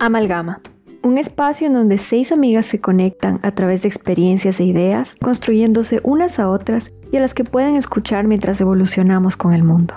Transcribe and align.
Amalgama. 0.00 0.60
Un 1.02 1.18
espacio 1.18 1.66
en 1.66 1.74
donde 1.74 1.98
seis 1.98 2.30
amigas 2.30 2.66
se 2.66 2.80
conectan 2.80 3.40
a 3.42 3.50
través 3.50 3.82
de 3.82 3.88
experiencias 3.88 4.60
e 4.60 4.64
ideas, 4.64 5.16
construyéndose 5.16 6.00
unas 6.04 6.38
a 6.38 6.48
otras 6.50 6.92
y 7.10 7.16
a 7.16 7.20
las 7.20 7.34
que 7.34 7.44
pueden 7.44 7.74
escuchar 7.74 8.24
mientras 8.26 8.60
evolucionamos 8.60 9.36
con 9.36 9.52
el 9.54 9.64
mundo. 9.64 9.94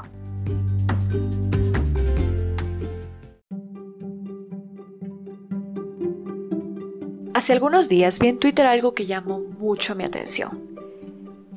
Hace 7.34 7.54
algunos 7.54 7.88
días 7.88 8.20
vi 8.20 8.28
en 8.30 8.40
Twitter 8.40 8.66
algo 8.66 8.94
que 8.94 9.06
llamó 9.06 9.40
mucho 9.40 9.96
mi 9.96 10.04
atención. 10.04 10.60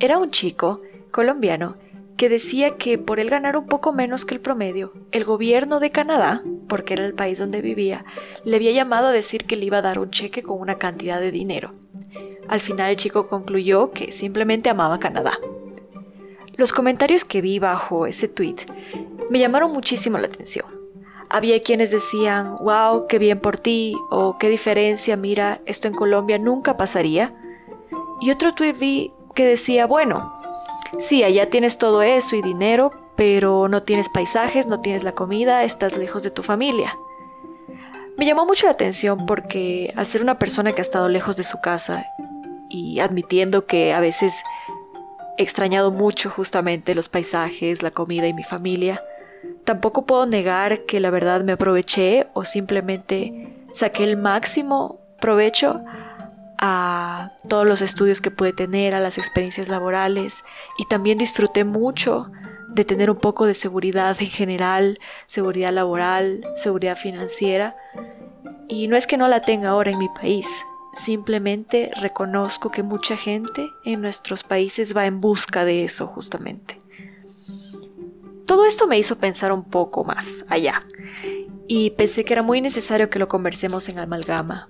Era 0.00 0.18
un 0.18 0.31
chico 0.31 0.82
colombiano 1.11 1.76
que 2.17 2.29
decía 2.29 2.76
que 2.76 2.99
por 2.99 3.21
él 3.21 3.31
ganar 3.31 3.57
un 3.57 3.67
poco 3.67 3.93
menos 3.93 4.25
que 4.25 4.35
el 4.35 4.40
promedio, 4.40 4.93
el 5.13 5.25
gobierno 5.25 5.81
de 5.81 5.90
Canadá, 5.90 6.43
porque 6.68 6.95
era 6.95 7.04
el 7.04 7.14
país 7.14 7.39
donde 7.39 7.61
vivía, 7.61 8.04
le 8.45 8.57
había 8.57 8.72
llamado 8.72 9.09
a 9.09 9.13
decir 9.13 9.45
que 9.45 9.57
le 9.57 9.67
iba 9.67 9.79
a 9.79 9.82
dar 9.82 9.99
un 9.99 10.11
cheque 10.11 10.43
con 10.43 10.61
una 10.61 10.79
cantidad 10.79 11.21
de 11.21 11.31
dinero. 11.31 11.72
Al 12.49 12.61
final 12.61 12.91
el 12.91 12.96
chico 12.96 13.27
concluyó 13.27 13.91
que 13.93 14.13
simplemente 14.13 14.71
amaba 14.71 14.99
Canadá. 14.99 15.39
Los 16.57 16.72
comentarios 16.72 17.25
que 17.25 17.41
vi 17.41 17.58
bajo 17.58 18.07
ese 18.07 18.29
tweet 18.29 18.57
me 19.31 19.39
llamaron 19.39 19.72
muchísimo 19.72 20.19
la 20.19 20.27
atención. 20.27 20.67
Había 21.31 21.63
quienes 21.63 21.91
decían, 21.91 22.55
wow, 22.57 23.07
qué 23.08 23.19
bien 23.19 23.41
por 23.41 23.58
ti, 23.58 23.96
o 24.11 24.39
qué 24.39 24.49
diferencia, 24.49 25.17
mira, 25.17 25.61
esto 25.67 25.89
en 25.89 25.94
Colombia 25.94 26.39
nunca 26.39 26.77
pasaría. 26.77 27.35
Y 28.21 28.31
otro 28.31 28.55
tweet 28.55 28.75
vi 28.75 29.13
que 29.35 29.44
decía, 29.44 29.86
bueno, 29.86 30.33
sí, 31.00 31.25
allá 31.25 31.50
tienes 31.50 31.79
todo 31.79 32.03
eso 32.03 32.36
y 32.36 32.42
dinero, 32.42 32.92
pero 33.17 33.69
no 33.69 33.83
tienes 33.83 34.09
paisajes, 34.09 34.67
no 34.67 34.81
tienes 34.81 35.05
la 35.05 35.12
comida, 35.12 35.64
estás 35.64 35.97
lejos 35.97 36.22
de 36.22 36.31
tu 36.31 36.42
familia. 36.42 36.97
Me 38.16 38.27
llamó 38.27 38.47
mucho 38.47 38.66
la 38.66 38.72
atención 38.72 39.27
porque 39.27 39.92
al 39.97 40.06
ser 40.06 40.22
una 40.22 40.38
persona 40.38 40.72
que 40.72 40.80
ha 40.80 40.83
estado 40.83 41.08
lejos 41.08 41.36
de 41.36 41.44
su 41.44 41.61
casa 41.61 42.06
y 42.69 43.00
admitiendo 43.00 43.66
que 43.66 43.92
a 43.92 44.00
veces 44.00 44.34
he 45.36 45.42
extrañado 45.42 45.91
mucho 45.91 46.30
justamente 46.30 46.94
los 46.94 47.08
paisajes, 47.08 47.83
la 47.83 47.91
comida 47.91 48.28
y 48.28 48.34
mi 48.34 48.44
familia, 48.44 49.03
tampoco 49.64 50.06
puedo 50.06 50.27
negar 50.27 50.84
que 50.86 51.00
la 51.00 51.10
verdad 51.10 51.42
me 51.42 51.53
aproveché 51.53 52.28
o 52.34 52.44
simplemente 52.44 53.53
saqué 53.72 54.05
el 54.05 54.16
máximo 54.16 55.00
provecho 55.20 55.81
a 56.58 57.33
todos 57.48 57.66
los 57.66 57.83
estudios 57.83 58.20
que 58.20 58.31
pude 58.31 58.53
tener, 58.53 58.94
a 58.94 59.00
las 59.00 59.19
experiencias 59.19 59.69
laborales 59.69 60.44
y 60.78 60.86
también 60.86 61.19
disfruté 61.19 61.64
mucho 61.64 62.31
de 62.75 62.84
tener 62.84 63.11
un 63.11 63.19
poco 63.19 63.47
de 63.47 63.55
seguridad 63.55 64.17
en 64.20 64.30
general, 64.30 64.98
seguridad 65.27 65.72
laboral, 65.72 66.44
seguridad 66.56 66.97
financiera. 66.97 67.77
Y 68.69 68.89
no 68.89 68.97
es 68.97 69.06
que 69.06 69.16
no 69.16 69.28
la 69.28 69.41
tenga 69.41 69.70
ahora 69.70 69.92
en 69.92 69.98
mi 69.98 70.08
país, 70.08 70.48
simplemente 70.94 71.91
reconozco 72.00 72.70
que 72.70 72.83
mucha 72.83 73.16
gente 73.16 73.69
en 73.84 74.00
nuestros 74.00 74.42
países 74.42 74.97
va 74.97 75.06
en 75.06 75.20
busca 75.20 75.64
de 75.64 75.84
eso 75.84 76.06
justamente. 76.06 76.81
Todo 78.47 78.66
esto 78.66 78.86
me 78.86 78.98
hizo 78.98 79.19
pensar 79.19 79.53
un 79.53 79.64
poco 79.64 80.05
más 80.05 80.44
allá 80.48 80.84
y 81.66 81.91
pensé 81.91 82.25
que 82.25 82.34
era 82.34 82.42
muy 82.42 82.61
necesario 82.61 83.09
que 83.09 83.19
lo 83.19 83.28
conversemos 83.28 83.88
en 83.88 83.98
amalgama, 83.98 84.69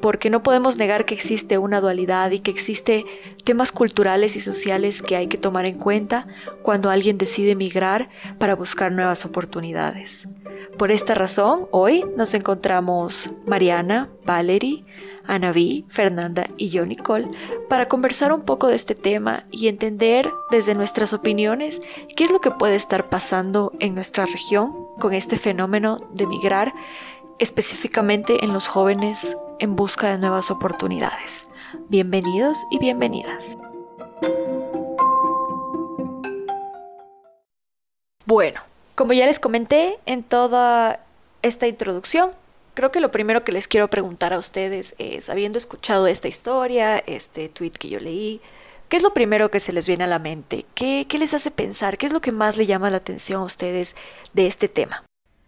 porque 0.00 0.30
no 0.30 0.42
podemos 0.42 0.78
negar 0.78 1.04
que 1.04 1.14
existe 1.14 1.58
una 1.58 1.80
dualidad 1.80 2.30
y 2.30 2.40
que 2.40 2.50
existe 2.50 3.04
temas 3.44 3.72
culturales 3.72 4.36
y 4.36 4.40
sociales 4.40 5.02
que 5.02 5.16
hay 5.16 5.26
que 5.26 5.38
tomar 5.38 5.66
en 5.66 5.78
cuenta 5.78 6.26
cuando 6.62 6.90
alguien 6.90 7.18
decide 7.18 7.52
emigrar 7.52 8.08
para 8.38 8.54
buscar 8.54 8.92
nuevas 8.92 9.24
oportunidades. 9.24 10.28
Por 10.78 10.90
esta 10.90 11.14
razón, 11.14 11.66
hoy 11.70 12.04
nos 12.16 12.34
encontramos 12.34 13.30
Mariana, 13.46 14.08
Valerie, 14.24 14.84
Anaví, 15.26 15.84
Fernanda 15.88 16.46
y 16.56 16.70
yo, 16.70 16.84
Nicole, 16.84 17.28
para 17.68 17.86
conversar 17.86 18.32
un 18.32 18.42
poco 18.42 18.66
de 18.66 18.76
este 18.76 18.94
tema 18.94 19.44
y 19.50 19.68
entender 19.68 20.28
desde 20.50 20.74
nuestras 20.74 21.12
opiniones 21.12 21.80
qué 22.16 22.24
es 22.24 22.32
lo 22.32 22.40
que 22.40 22.50
puede 22.50 22.74
estar 22.74 23.08
pasando 23.08 23.72
en 23.78 23.94
nuestra 23.94 24.26
región 24.26 24.72
con 24.98 25.14
este 25.14 25.38
fenómeno 25.38 25.98
de 26.12 26.26
migrar, 26.26 26.72
específicamente 27.40 28.44
en 28.44 28.52
los 28.52 28.68
jóvenes 28.68 29.36
en 29.58 29.74
busca 29.74 30.10
de 30.10 30.18
nuevas 30.18 30.50
oportunidades. 30.50 31.48
Bienvenidos 31.88 32.58
y 32.70 32.78
bienvenidas. 32.78 33.56
Bueno, 38.26 38.60
como 38.94 39.14
ya 39.14 39.24
les 39.24 39.40
comenté 39.40 39.98
en 40.04 40.22
toda 40.22 41.00
esta 41.40 41.66
introducción, 41.66 42.32
creo 42.74 42.92
que 42.92 43.00
lo 43.00 43.10
primero 43.10 43.42
que 43.42 43.52
les 43.52 43.66
quiero 43.66 43.88
preguntar 43.88 44.34
a 44.34 44.38
ustedes 44.38 44.94
es, 44.98 45.30
habiendo 45.30 45.56
escuchado 45.56 46.06
esta 46.06 46.28
historia, 46.28 46.98
este 46.98 47.48
tweet 47.48 47.72
que 47.72 47.88
yo 47.88 48.00
leí, 48.00 48.42
¿qué 48.90 48.98
es 48.98 49.02
lo 49.02 49.14
primero 49.14 49.50
que 49.50 49.60
se 49.60 49.72
les 49.72 49.88
viene 49.88 50.04
a 50.04 50.08
la 50.08 50.18
mente? 50.18 50.66
¿Qué, 50.74 51.06
qué 51.08 51.16
les 51.16 51.32
hace 51.32 51.50
pensar? 51.50 51.96
¿Qué 51.96 52.06
es 52.06 52.12
lo 52.12 52.20
que 52.20 52.32
más 52.32 52.58
le 52.58 52.66
llama 52.66 52.90
la 52.90 52.98
atención 52.98 53.40
a 53.40 53.46
ustedes 53.46 53.96
de 54.34 54.46
este 54.46 54.68
tema? 54.68 55.04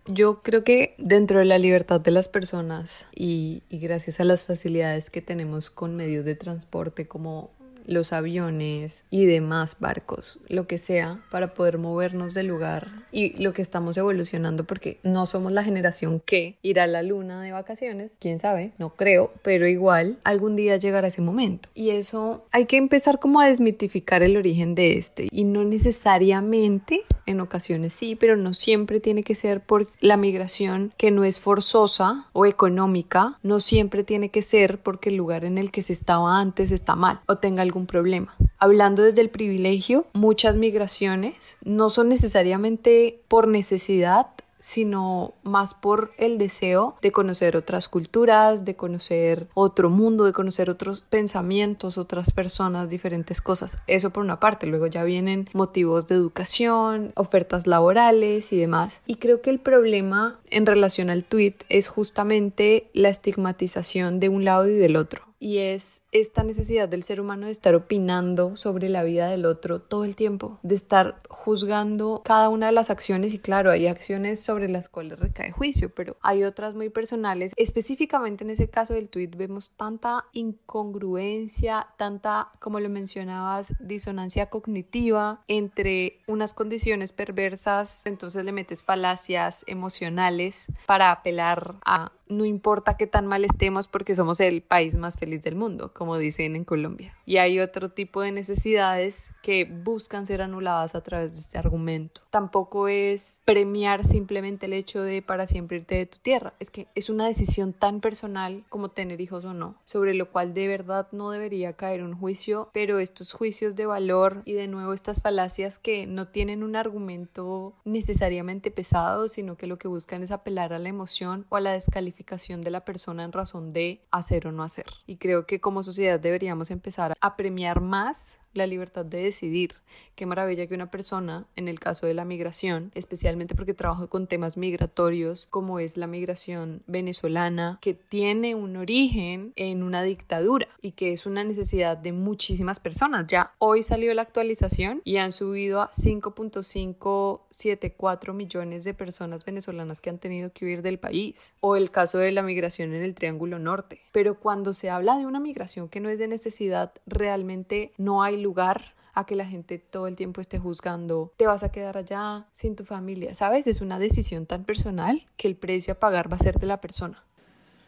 Yo 0.07 0.43
creo 0.43 0.65
que 0.65 0.95
dentro 0.99 1.39
de 1.39 1.45
la 1.45 1.59
libertad 1.59 2.01
de 2.01 2.11
las 2.11 2.29
personas 2.29 3.09
y, 3.15 3.63
y, 3.69 3.79
gracias 3.79 4.19
a 4.19 4.25
las 4.25 4.43
facilidades 4.43 5.11
que 5.11 5.23
tenemos 5.23 5.71
con 5.71 5.95
medios 5.95 6.25
de 6.25 6.35
transporte 6.35 7.07
como 7.07 7.51
los 7.87 8.13
aviones 8.13 9.05
y 9.11 9.27
demás 9.27 9.77
barcos, 9.81 10.39
lo 10.49 10.67
que 10.67 10.79
sea, 10.79 11.23
para 11.31 11.55
poder 11.55 11.79
movernos 11.79 12.35
del 12.35 12.47
lugar 12.47 12.89
y 13.11 13.41
lo 13.43 13.53
que 13.53 13.63
estamos 13.63 13.97
evolucionando 13.97 14.65
porque 14.65 14.99
no 15.03 15.27
somos 15.27 15.53
la 15.53 15.65
generación 15.65 16.21
que 16.25 16.57
irá 16.63 16.85
a 16.85 16.87
la 16.87 17.03
luna 17.03 17.43
de 17.43 17.53
vacaciones, 17.53 18.13
quién 18.19 18.39
sabe, 18.39 18.73
no 18.79 18.91
creo, 18.91 19.33
pero 19.43 19.67
igual 19.67 20.19
algún 20.25 20.57
día 20.57 20.77
llegará 20.77 21.09
ese 21.09 21.23
momento. 21.23 21.69
Y 21.75 21.91
eso 21.91 22.45
hay 22.53 22.67
que 22.67 22.77
empezar 22.77 23.19
como 23.19 23.41
a 23.41 23.47
desmitificar 23.47 24.23
el 24.23 24.37
origen 24.37 24.75
de 24.75 24.97
este 24.99 25.29
y 25.31 25.45
no 25.45 25.65
necesariamente, 25.65 27.03
en 27.27 27.41
ocasiones 27.41 27.93
sí, 27.93 28.17
pero 28.17 28.37
no 28.37 28.55
siempre 28.55 29.01
tiene 29.01 29.23
que 29.23 29.35
ser 29.35 29.61
por 29.61 29.87
la 30.01 30.17
migración 30.17 30.93
que 30.97 31.11
no 31.11 31.25
es 31.25 31.41
forzosa 31.41 32.27
o 32.33 32.47
económica, 32.47 33.39
no 33.43 33.61
siempre 33.61 34.05
tiene 34.05 34.31
que 34.31 34.43
ser 34.43 34.79
porque 34.79 35.11
el 35.11 35.17
lugar 35.17 35.45
en 35.45 35.59
el 35.59 35.71
que 35.71 35.83
se 35.83 35.93
estaba 35.93 36.41
antes 36.41 36.73
está 36.73 36.97
mal 36.97 37.21
o 37.27 37.37
tenga 37.37 37.63
algún 37.73 37.87
problema. 37.87 38.37
Hablando 38.59 39.03
desde 39.03 39.23
el 39.23 39.31
privilegio, 39.31 40.07
muchas 40.13 40.57
migraciones 40.57 41.57
no 41.65 41.89
son 41.89 42.11
necesariamente 42.11 43.23
por 43.29 43.49
necesidad, 43.49 44.27
sino 44.61 45.35
más 45.43 45.75
por 45.75 46.13
el 46.19 46.39
deseo 46.39 46.97
de 47.03 47.11
conocer 47.11 47.57
otras 47.57 47.89
culturas, 47.89 48.65
de 48.65 48.77
conocer 48.77 49.49
otro 49.55 49.91
mundo, 49.91 50.25
de 50.25 50.33
conocer 50.33 50.71
otros 50.71 51.01
pensamientos, 51.01 51.99
otras 51.99 52.31
personas, 52.31 52.89
diferentes 52.89 53.41
cosas. 53.41 53.79
Eso 53.89 54.11
por 54.11 54.23
una 54.23 54.39
parte. 54.39 54.69
Luego 54.69 54.87
ya 54.87 55.03
vienen 55.03 55.49
motivos 55.53 56.07
de 56.07 56.15
educación, 56.15 57.13
ofertas 57.17 57.67
laborales 57.67 58.53
y 58.53 58.57
demás. 58.57 59.01
Y 59.07 59.17
creo 59.17 59.41
que 59.41 59.51
el 59.51 59.59
problema 59.59 60.39
en 60.51 60.67
relación 60.67 61.11
al 61.11 61.25
tweet 61.25 61.57
es 61.69 61.89
justamente 61.89 62.89
la 62.93 63.09
estigmatización 63.09 64.21
de 64.21 64.29
un 64.29 64.45
lado 64.45 64.69
y 64.69 64.75
del 64.75 64.95
otro 64.95 65.32
y 65.43 65.59
es 65.59 66.05
esta 66.13 66.45
necesidad 66.45 66.89
del 66.89 67.03
ser 67.03 67.21
humano 67.21 67.47
de 67.47 67.53
estar 67.53 67.75
opinando 67.75 68.57
sobre 68.57 68.89
la 68.89 69.03
vida 69.03 69.27
del 69.27 69.45
otro 69.45 69.81
todo 69.81 70.05
el 70.05 70.15
tiempo, 70.15 70.61
de 70.63 70.77
estar 70.77 71.21
juzgando 71.29 72.23
cada 72.25 72.49
una 72.49 72.67
de 72.67 72.73
las 72.73 72.91
acciones 72.91 73.35
y 73.35 73.41
claro, 73.41 73.73
hay 73.73 73.89
acciones 73.89 74.41
sobre 74.41 74.69
las 74.69 74.89
cuales 74.89 75.19
recae 75.19 75.51
juicio, 75.51 75.93
pero 75.93 76.17
hay 76.23 76.45
otras 76.45 76.77
muy 76.77 76.91
personales. 76.91 77.55
Específicamente 77.57 78.45
en 78.45 78.51
ese 78.51 78.71
caso 78.71 78.95
del 78.95 79.09
tweet 79.09 79.31
vemos 79.37 79.73
tanta 79.77 80.27
incongruencia, 80.33 81.89
tanta, 81.97 82.53
como 82.61 82.79
lo 82.79 82.89
mencionabas, 82.89 83.75
disonancia 83.81 84.49
cognitiva 84.49 85.43
entre 85.49 86.21
unas 86.29 86.55
condiciones 86.55 87.13
perversas, 87.13 88.07
entonces 88.07 88.45
le 88.45 88.53
metes 88.53 88.85
falacias 88.85 89.65
emocionales 89.67 90.71
para 90.87 91.11
apelar 91.11 91.75
a 91.85 92.13
no 92.33 92.45
importa 92.45 92.97
qué 92.97 93.07
tan 93.07 93.27
mal 93.27 93.45
estemos 93.45 93.89
porque 93.89 94.15
somos 94.15 94.41
el 94.41 94.63
país 94.63 94.97
más 94.97 95.17
feliz 95.17 95.43
del 95.43 95.55
mundo, 95.55 95.93
como 95.93 96.19
dicen 96.19 96.57
en 96.57 96.65
Colombia. 96.65 97.17
Y 97.27 97.37
hay 97.37 97.61
otro 97.61 97.91
tipo 97.91 98.21
de 98.21 98.33
necesidades 98.33 99.33
que 99.43 99.65
buscan 99.65 100.27
ser 100.27 100.43
anuladas 100.43 100.95
a 100.95 101.03
través 101.03 101.33
de 101.33 101.39
este 101.39 101.59
argumento. 101.59 102.23
Tampoco 102.31 102.89
es 102.89 103.43
premiar 103.45 104.05
simplemente 104.05 104.67
el 104.67 104.73
hecho 104.73 105.03
de 105.03 105.23
para 105.23 105.47
siempre 105.47 105.79
irte 105.79 105.97
de 105.97 106.07
tu 106.07 106.19
tierra. 106.19 106.55
Es 106.59 106.71
que 106.71 106.89
es 106.95 107.11
una 107.11 107.27
decisión 107.27 107.73
tan 107.73 108.01
personal 108.01 108.65
como 108.69 108.89
tener 108.91 109.21
hijos 109.21 109.45
o 109.45 109.55
no, 109.55 109.77
sobre 109.85 110.15
lo 110.15 110.31
cual 110.31 110.55
de 110.55 110.69
verdad 110.69 111.09
no 111.13 111.31
debería 111.31 111.75
caer 111.75 112.03
un 112.03 112.15
juicio, 112.15 112.71
pero 112.73 112.99
estos 112.99 113.33
juicios 113.33 113.77
de 113.77 113.87
valor 113.87 114.43
y 114.45 114.53
de 114.53 114.69
nuevo 114.69 114.93
estas 114.93 115.23
falacias 115.23 115.79
que 115.79 116.07
no 116.07 116.29
tienen 116.29 116.63
un 116.63 116.77
argumento 116.77 117.75
necesariamente 117.85 118.71
pesado, 118.71 119.29
sino 119.29 119.57
que 119.57 119.67
lo 119.67 119.79
que 119.79 119.89
buscan 119.89 120.23
es 120.23 120.31
apelar 120.31 120.73
a 120.73 120.79
la 120.79 120.89
emoción 120.89 121.47
o 121.49 121.57
a 121.57 121.61
la 121.61 121.73
descalificación 121.73 122.22
de 122.61 122.71
la 122.71 122.85
persona 122.85 123.25
en 123.25 123.33
razón 123.33 123.73
de 123.73 124.05
hacer 124.11 124.47
o 124.47 124.53
no 124.53 124.63
hacer. 124.63 124.87
Y 125.07 125.17
creo 125.17 125.47
que 125.47 125.61
como 125.61 125.83
sociedad 125.83 126.21
deberíamos 126.21 126.71
empezar 126.71 127.15
a 127.21 127.37
premiar 127.37 127.81
más 127.81 128.41
la 128.55 128.67
libertad 128.67 129.05
de 129.05 129.23
decidir. 129.23 129.75
Qué 130.15 130.27
maravilla 130.27 130.67
que 130.67 130.75
una 130.75 130.91
persona, 130.91 131.47
en 131.57 131.69
el 131.69 131.81
caso 131.81 132.07
de 132.07 132.15
la 132.15 132.25
migración, 132.25 132.93
especialmente 132.95 133.55
porque 133.55 133.75
trabajo 133.75 134.09
con 134.09 134.27
temas 134.27 134.57
migratorios 134.57 135.47
como 135.51 135.79
es 135.79 135.97
la 135.97 136.07
migración 136.07 136.83
venezolana, 136.87 137.79
que 137.81 137.95
tiene 137.95 138.55
un 138.55 138.77
origen 138.77 139.53
en 139.57 139.83
una 139.83 140.03
dictadura 140.03 140.69
y 140.81 140.93
que 140.93 141.13
es 141.13 141.27
una 141.27 141.45
necesidad 141.45 141.97
de 141.97 142.13
muchísimas 142.13 142.81
personas. 142.81 143.27
Ya 143.29 143.53
hoy 143.59 143.83
salió 143.83 144.13
la 144.15 144.23
actualización 144.23 145.01
y 145.05 145.17
han 145.17 145.33
subido 145.33 145.81
a 145.81 145.91
5.574 145.91 148.35
millones 148.35 148.85
de 148.85 148.95
personas 148.95 149.45
venezolanas 149.45 150.01
que 150.01 150.11
han 150.11 150.19
tenido 150.19 150.53
que 150.53 150.67
huir 150.67 150.83
del 150.83 150.99
país. 150.99 151.55
O 151.61 151.77
el 151.77 151.91
caso 151.91 152.19
de 152.19 152.33
la 152.33 152.43
migración 152.43 152.93
en 152.93 153.03
el 153.03 153.15
Triángulo 153.15 153.59
Norte. 153.59 154.01
Pero 154.13 154.39
cuando 154.39 154.75
se 154.75 154.91
habla 154.91 155.17
de 155.17 155.27
una 155.27 155.41
migración 155.41 155.89
que 155.89 156.01
no 156.01 156.09
es 156.09 156.19
de 156.19 156.29
necesidad, 156.29 156.93
realmente 157.07 157.93
no 157.97 158.23
hay 158.23 158.42
lugar 158.43 158.95
a 159.15 159.27
que 159.27 159.37
la 159.37 159.47
gente 159.47 159.79
todo 159.79 160.07
el 160.07 160.17
tiempo 160.17 160.41
esté 160.41 160.59
juzgando, 160.59 161.33
te 161.37 161.47
vas 161.47 161.63
a 161.63 161.71
quedar 161.71 161.97
allá 161.97 162.47
sin 162.53 162.77
tu 162.77 162.85
familia, 162.85 163.35
¿sabes? 163.35 163.67
Es 163.67 163.81
una 163.81 163.99
decisión 163.99 164.47
tan 164.47 164.65
personal 164.65 165.27
que 165.37 165.49
el 165.49 165.57
precio 165.57 165.95
a 165.95 165.99
pagar 165.99 166.31
va 166.31 166.37
a 166.37 166.41
ser 166.41 166.59
de 166.59 166.67
la 166.67 166.81
persona. 166.81 167.23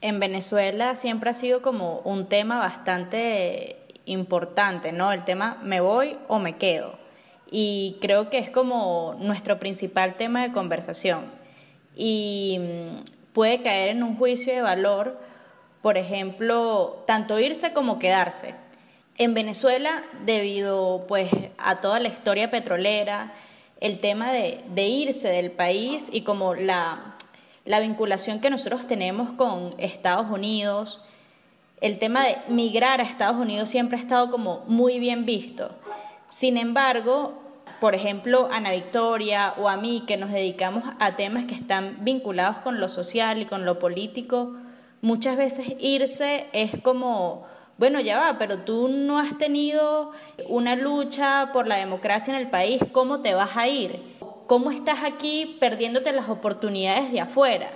En 0.01 0.21
Venezuela 0.21 0.95
siempre 0.97 1.31
ha 1.31 1.35
sido 1.35 1.62
como 1.62 2.01
un 2.01 2.29
tema 2.29 2.59
bastante 2.59 3.79
importante, 4.05 4.93
¿no? 4.93 5.12
El 5.12 5.25
tema 5.25 5.59
me 5.62 5.81
voy 5.81 6.19
o 6.29 6.39
me 6.39 6.56
quedo. 6.56 6.99
Y 7.51 7.99
creo 8.03 8.29
que 8.29 8.39
es 8.39 8.51
como 8.51 9.17
nuestro 9.19 9.59
principal 9.59 10.17
tema 10.17 10.43
de 10.43 10.53
conversación. 10.53 11.25
Y 11.97 12.59
mm, 12.61 13.33
puede 13.33 13.62
caer 13.62 13.91
en 13.91 14.03
un 14.03 14.17
juicio 14.17 14.53
de 14.53 14.61
valor, 14.61 15.19
por 15.81 15.97
ejemplo, 15.97 17.03
tanto 17.06 17.39
irse 17.39 17.73
como 17.73 17.99
quedarse. 17.99 18.55
En 19.16 19.32
Venezuela, 19.32 20.02
debido 20.25 21.05
pues 21.06 21.31
a 21.56 21.81
toda 21.81 22.00
la 22.00 22.08
historia 22.08 22.50
petrolera, 22.50 23.32
el 23.81 24.00
tema 24.00 24.32
de, 24.32 24.64
irse 24.88 25.28
del 25.28 25.52
país 25.52 26.08
y 26.12 26.22
como 26.22 26.55
la, 26.55 27.14
la 27.64 27.78
vinculación 27.78 28.40
que 28.40 28.50
nosotros 28.50 28.88
tenemos 28.88 29.31
con 29.32 29.75
Estados 29.78 30.28
Unidos, 30.31 31.00
el 31.81 32.00
tema 32.00 32.25
de 32.25 32.38
migrar 32.49 33.00
a 33.00 33.05
Estados 33.05 33.37
Unidos 33.37 33.69
siempre 33.69 33.99
ha 33.99 34.00
estado 34.00 34.31
como 34.31 34.64
muy 34.66 34.99
bien 34.99 35.26
visto. 35.26 35.70
Sin 36.26 36.56
embargo, 36.56 37.34
por 37.81 37.94
ejemplo, 37.94 38.49
Ana 38.50 38.72
Victoria 38.72 39.55
o 39.58 39.69
a 39.69 39.76
mí, 39.76 40.02
que 40.08 40.17
nos 40.17 40.32
dedicamos 40.32 40.82
a 40.99 41.14
temas 41.14 41.44
que 41.44 41.55
están 41.55 41.99
vinculados 42.00 42.56
con 42.58 42.81
lo 42.81 42.88
social 42.88 43.43
y 43.43 43.46
con 43.46 43.64
lo 43.64 43.78
político, 43.78 44.56
muchas 45.02 45.37
veces 45.37 45.75
irse 45.78 46.46
es 46.52 46.81
como 46.82 47.46
bueno, 47.76 48.00
ya 48.00 48.19
va, 48.19 48.38
pero 48.38 48.59
tú 48.61 48.88
no 48.88 49.19
has 49.19 49.37
tenido 49.37 50.12
una 50.49 50.76
lucha 50.76 51.50
por 51.53 51.67
la 51.67 51.76
democracia 51.76 52.35
en 52.35 52.41
el 52.41 52.49
país, 52.49 52.81
¿cómo 52.93 53.21
te 53.21 53.35
vas 53.35 53.56
a 53.56 53.69
ir? 53.69 54.00
¿Cómo 54.47 54.71
estás 54.71 55.03
aquí 55.05 55.56
perdiéndote 55.59 56.12
las 56.12 56.29
oportunidades 56.29 57.11
de 57.11 57.21
afuera? 57.21 57.71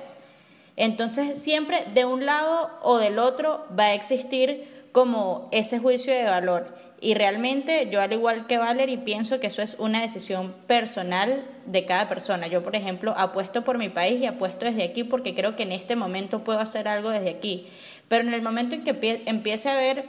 Entonces, 0.76 1.42
siempre 1.42 1.86
de 1.92 2.04
un 2.04 2.26
lado 2.26 2.70
o 2.82 2.98
del 2.98 3.18
otro 3.18 3.66
va 3.76 3.86
a 3.86 3.94
existir 3.94 4.86
como 4.92 5.48
ese 5.50 5.80
juicio 5.80 6.14
de 6.14 6.24
valor. 6.24 6.76
Y 7.00 7.14
realmente 7.14 7.88
yo 7.90 8.00
al 8.00 8.12
igual 8.12 8.46
que 8.46 8.58
Valerie 8.58 8.98
pienso 8.98 9.38
que 9.38 9.46
eso 9.46 9.62
es 9.62 9.76
una 9.78 10.00
decisión 10.00 10.52
personal 10.66 11.44
de 11.66 11.84
cada 11.84 12.08
persona. 12.08 12.48
Yo, 12.48 12.64
por 12.64 12.74
ejemplo, 12.74 13.14
apuesto 13.16 13.62
por 13.62 13.78
mi 13.78 13.88
país 13.88 14.20
y 14.20 14.26
apuesto 14.26 14.66
desde 14.66 14.82
aquí 14.82 15.04
porque 15.04 15.34
creo 15.34 15.54
que 15.54 15.62
en 15.62 15.72
este 15.72 15.94
momento 15.94 16.42
puedo 16.42 16.58
hacer 16.58 16.88
algo 16.88 17.10
desde 17.10 17.30
aquí. 17.30 17.68
Pero 18.08 18.26
en 18.26 18.34
el 18.34 18.42
momento 18.42 18.74
en 18.74 18.84
que 18.84 19.22
empiece 19.26 19.68
a 19.68 19.76
ver 19.76 20.04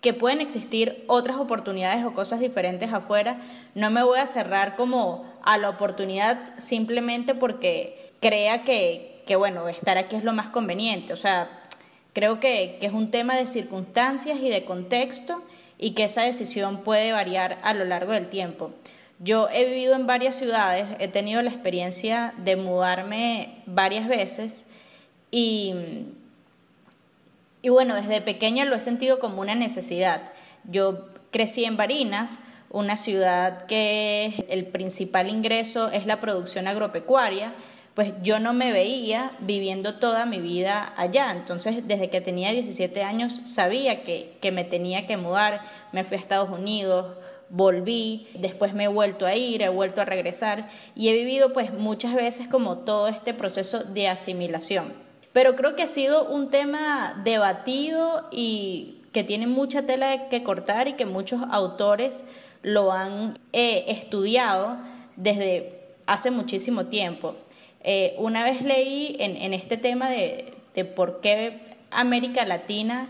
que 0.00 0.14
pueden 0.14 0.40
existir 0.40 1.04
otras 1.08 1.36
oportunidades 1.36 2.04
o 2.04 2.14
cosas 2.14 2.40
diferentes 2.40 2.92
afuera, 2.92 3.38
no 3.74 3.90
me 3.90 4.02
voy 4.02 4.18
a 4.18 4.26
cerrar 4.26 4.76
como 4.76 5.24
a 5.42 5.58
la 5.58 5.68
oportunidad 5.68 6.56
simplemente 6.56 7.34
porque 7.34 8.12
crea 8.20 8.62
que, 8.62 9.22
que 9.26 9.36
bueno, 9.36 9.68
estar 9.68 9.98
aquí 9.98 10.16
es 10.16 10.24
lo 10.24 10.32
más 10.32 10.50
conveniente. 10.50 11.12
O 11.12 11.16
sea, 11.16 11.50
creo 12.12 12.40
que, 12.40 12.76
que 12.80 12.86
es 12.86 12.92
un 12.92 13.10
tema 13.10 13.36
de 13.36 13.46
circunstancias 13.46 14.38
y 14.40 14.48
de 14.48 14.64
contexto 14.64 15.42
y 15.78 15.90
que 15.90 16.04
esa 16.04 16.22
decisión 16.22 16.78
puede 16.78 17.12
variar 17.12 17.58
a 17.62 17.74
lo 17.74 17.84
largo 17.84 18.12
del 18.12 18.28
tiempo. 18.28 18.70
Yo 19.18 19.48
he 19.50 19.64
vivido 19.64 19.94
en 19.94 20.06
varias 20.06 20.36
ciudades, 20.36 20.86
he 20.98 21.08
tenido 21.08 21.42
la 21.42 21.50
experiencia 21.50 22.34
de 22.38 22.56
mudarme 22.56 23.62
varias 23.66 24.08
veces 24.08 24.66
y 25.30 25.74
y 27.66 27.68
bueno, 27.68 27.96
desde 27.96 28.20
pequeña 28.20 28.64
lo 28.64 28.76
he 28.76 28.78
sentido 28.78 29.18
como 29.18 29.40
una 29.40 29.56
necesidad. 29.56 30.32
Yo 30.70 31.08
crecí 31.32 31.64
en 31.64 31.76
Barinas, 31.76 32.38
una 32.70 32.96
ciudad 32.96 33.66
que 33.66 34.46
el 34.48 34.66
principal 34.66 35.28
ingreso 35.28 35.90
es 35.90 36.06
la 36.06 36.20
producción 36.20 36.68
agropecuaria, 36.68 37.54
pues 37.94 38.12
yo 38.22 38.38
no 38.38 38.52
me 38.52 38.70
veía 38.70 39.32
viviendo 39.40 39.96
toda 39.96 40.26
mi 40.26 40.38
vida 40.38 40.92
allá. 40.96 41.32
Entonces, 41.32 41.88
desde 41.88 42.08
que 42.08 42.20
tenía 42.20 42.52
17 42.52 43.02
años, 43.02 43.40
sabía 43.42 44.04
que, 44.04 44.38
que 44.40 44.52
me 44.52 44.62
tenía 44.62 45.08
que 45.08 45.16
mudar. 45.16 45.60
Me 45.90 46.04
fui 46.04 46.18
a 46.18 46.20
Estados 46.20 46.50
Unidos, 46.50 47.16
volví, 47.48 48.28
después 48.38 48.74
me 48.74 48.84
he 48.84 48.88
vuelto 48.88 49.26
a 49.26 49.34
ir, 49.34 49.62
he 49.62 49.70
vuelto 49.70 50.00
a 50.00 50.04
regresar 50.04 50.68
y 50.94 51.08
he 51.08 51.14
vivido 51.14 51.52
pues 51.52 51.72
muchas 51.72 52.14
veces 52.14 52.46
como 52.46 52.78
todo 52.78 53.08
este 53.08 53.34
proceso 53.34 53.82
de 53.82 54.06
asimilación. 54.06 55.05
Pero 55.36 55.54
creo 55.54 55.76
que 55.76 55.82
ha 55.82 55.86
sido 55.86 56.24
un 56.24 56.48
tema 56.48 57.20
debatido 57.22 58.26
y 58.30 59.02
que 59.12 59.22
tiene 59.22 59.46
mucha 59.46 59.82
tela 59.82 60.30
que 60.30 60.42
cortar 60.42 60.88
y 60.88 60.94
que 60.94 61.04
muchos 61.04 61.42
autores 61.50 62.24
lo 62.62 62.90
han 62.90 63.38
eh, 63.52 63.84
estudiado 63.88 64.78
desde 65.16 65.78
hace 66.06 66.30
muchísimo 66.30 66.86
tiempo. 66.86 67.34
Eh, 67.82 68.14
una 68.16 68.44
vez 68.44 68.62
leí 68.62 69.14
en, 69.18 69.52
este 69.52 69.76
tema 69.76 70.08
de, 70.08 70.54
por 70.96 71.20
qué 71.20 71.60
América 71.90 72.46
Latina 72.46 73.06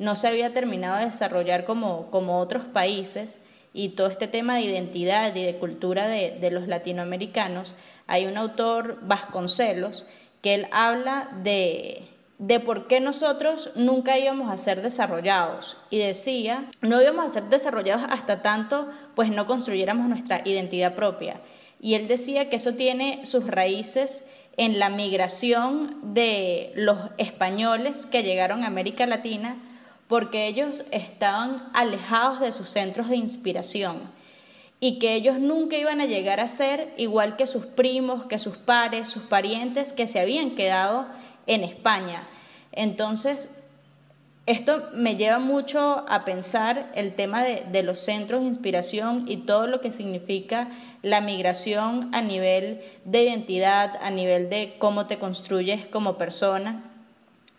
no 0.00 0.16
se 0.16 0.26
había 0.26 0.52
terminado 0.52 0.98
de 0.98 1.04
desarrollar 1.04 1.64
como, 1.64 2.10
como 2.10 2.40
otros 2.40 2.64
países 2.64 3.38
y 3.72 3.90
todo 3.90 4.08
este 4.08 4.26
tema 4.26 4.56
de 4.56 4.62
identidad 4.62 5.32
y 5.36 5.44
de 5.44 5.54
cultura 5.58 6.08
de, 6.08 6.38
de 6.40 6.50
los 6.50 6.66
latinoamericanos, 6.66 7.74
hay 8.08 8.26
un 8.26 8.36
autor, 8.36 8.98
Vasconcelos, 9.02 10.06
él 10.48 10.66
habla 10.70 11.30
de, 11.42 12.02
de 12.38 12.60
por 12.60 12.86
qué 12.86 13.00
nosotros 13.00 13.70
nunca 13.74 14.18
íbamos 14.18 14.50
a 14.50 14.56
ser 14.56 14.82
desarrollados 14.82 15.76
y 15.90 15.98
decía, 15.98 16.66
no 16.80 17.00
íbamos 17.00 17.26
a 17.26 17.28
ser 17.28 17.44
desarrollados 17.44 18.06
hasta 18.08 18.42
tanto 18.42 18.88
pues 19.14 19.30
no 19.30 19.46
construyéramos 19.46 20.08
nuestra 20.08 20.42
identidad 20.44 20.94
propia. 20.94 21.40
Y 21.80 21.94
él 21.94 22.08
decía 22.08 22.50
que 22.50 22.56
eso 22.56 22.74
tiene 22.74 23.24
sus 23.24 23.46
raíces 23.46 24.22
en 24.56 24.78
la 24.78 24.90
migración 24.90 26.14
de 26.14 26.72
los 26.74 26.98
españoles 27.16 28.06
que 28.06 28.24
llegaron 28.24 28.64
a 28.64 28.66
América 28.66 29.06
Latina 29.06 29.56
porque 30.08 30.48
ellos 30.48 30.84
estaban 30.90 31.68
alejados 31.74 32.40
de 32.40 32.52
sus 32.52 32.68
centros 32.68 33.08
de 33.08 33.16
inspiración 33.16 34.17
y 34.80 34.98
que 34.98 35.14
ellos 35.14 35.38
nunca 35.38 35.76
iban 35.76 36.00
a 36.00 36.06
llegar 36.06 36.40
a 36.40 36.48
ser 36.48 36.92
igual 36.96 37.36
que 37.36 37.46
sus 37.46 37.66
primos, 37.66 38.26
que 38.26 38.38
sus 38.38 38.56
pares, 38.56 39.08
sus 39.08 39.22
parientes 39.24 39.92
que 39.92 40.06
se 40.06 40.20
habían 40.20 40.52
quedado 40.54 41.06
en 41.46 41.64
España. 41.64 42.28
Entonces, 42.72 43.58
esto 44.48 44.88
me 44.94 45.16
lleva 45.16 45.40
mucho 45.40 46.06
a 46.08 46.24
pensar 46.24 46.90
el 46.94 47.14
tema 47.14 47.42
de, 47.42 47.82
los 47.82 47.98
centros 47.98 48.40
de 48.40 48.46
inspiración 48.46 49.24
y 49.28 49.38
todo 49.38 49.66
lo 49.66 49.82
que 49.82 49.92
significa 49.92 50.70
la 51.02 51.20
migración 51.20 52.08
a 52.14 52.22
nivel 52.22 52.80
de 53.04 53.24
identidad, 53.24 53.98
a 54.00 54.10
nivel 54.10 54.48
de 54.48 54.76
cómo 54.78 55.06
te 55.06 55.18
construyes 55.18 55.86
como 55.86 56.16
persona. 56.16 56.82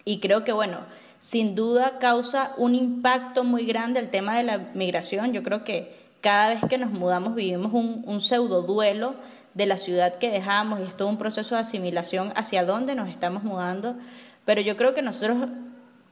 Y 0.03 0.19
creo 0.19 0.43
que, 0.43 0.51
bueno, 0.51 0.79
sin 1.19 1.53
duda 1.53 1.99
causa 1.99 2.53
un 2.57 2.73
impacto 2.73 3.43
muy 3.43 3.65
grande 3.65 3.99
el 3.99 4.09
tema 4.09 4.35
de 4.35 4.43
la 4.43 4.57
migración. 4.73 5.31
Yo 5.31 5.43
creo 5.43 5.63
que 5.63 5.98
cada 6.21 6.49
vez 6.49 6.61
que 6.69 6.77
nos 6.77 6.91
mudamos 6.91 7.35
vivimos 7.35 7.71
un, 7.73 8.19
pseudo 8.19 8.61
duelo 8.61 9.15
de 9.53 9.65
la 9.65 9.77
ciudad 9.77 10.15
que 10.15 10.29
dejamos 10.29 10.79
y 10.79 10.83
es 10.83 10.95
todo 10.95 11.07
un 11.07 11.17
proceso 11.17 11.55
de 11.55 11.61
asimilación 11.61 12.31
hacia 12.35 12.65
dónde 12.65 12.95
nos 12.95 13.09
estamos 13.09 13.43
mudando. 13.43 13.95
Pero 14.45 14.61
yo 14.61 14.75
creo 14.77 14.93
que 14.93 15.01
nosotros 15.01 15.49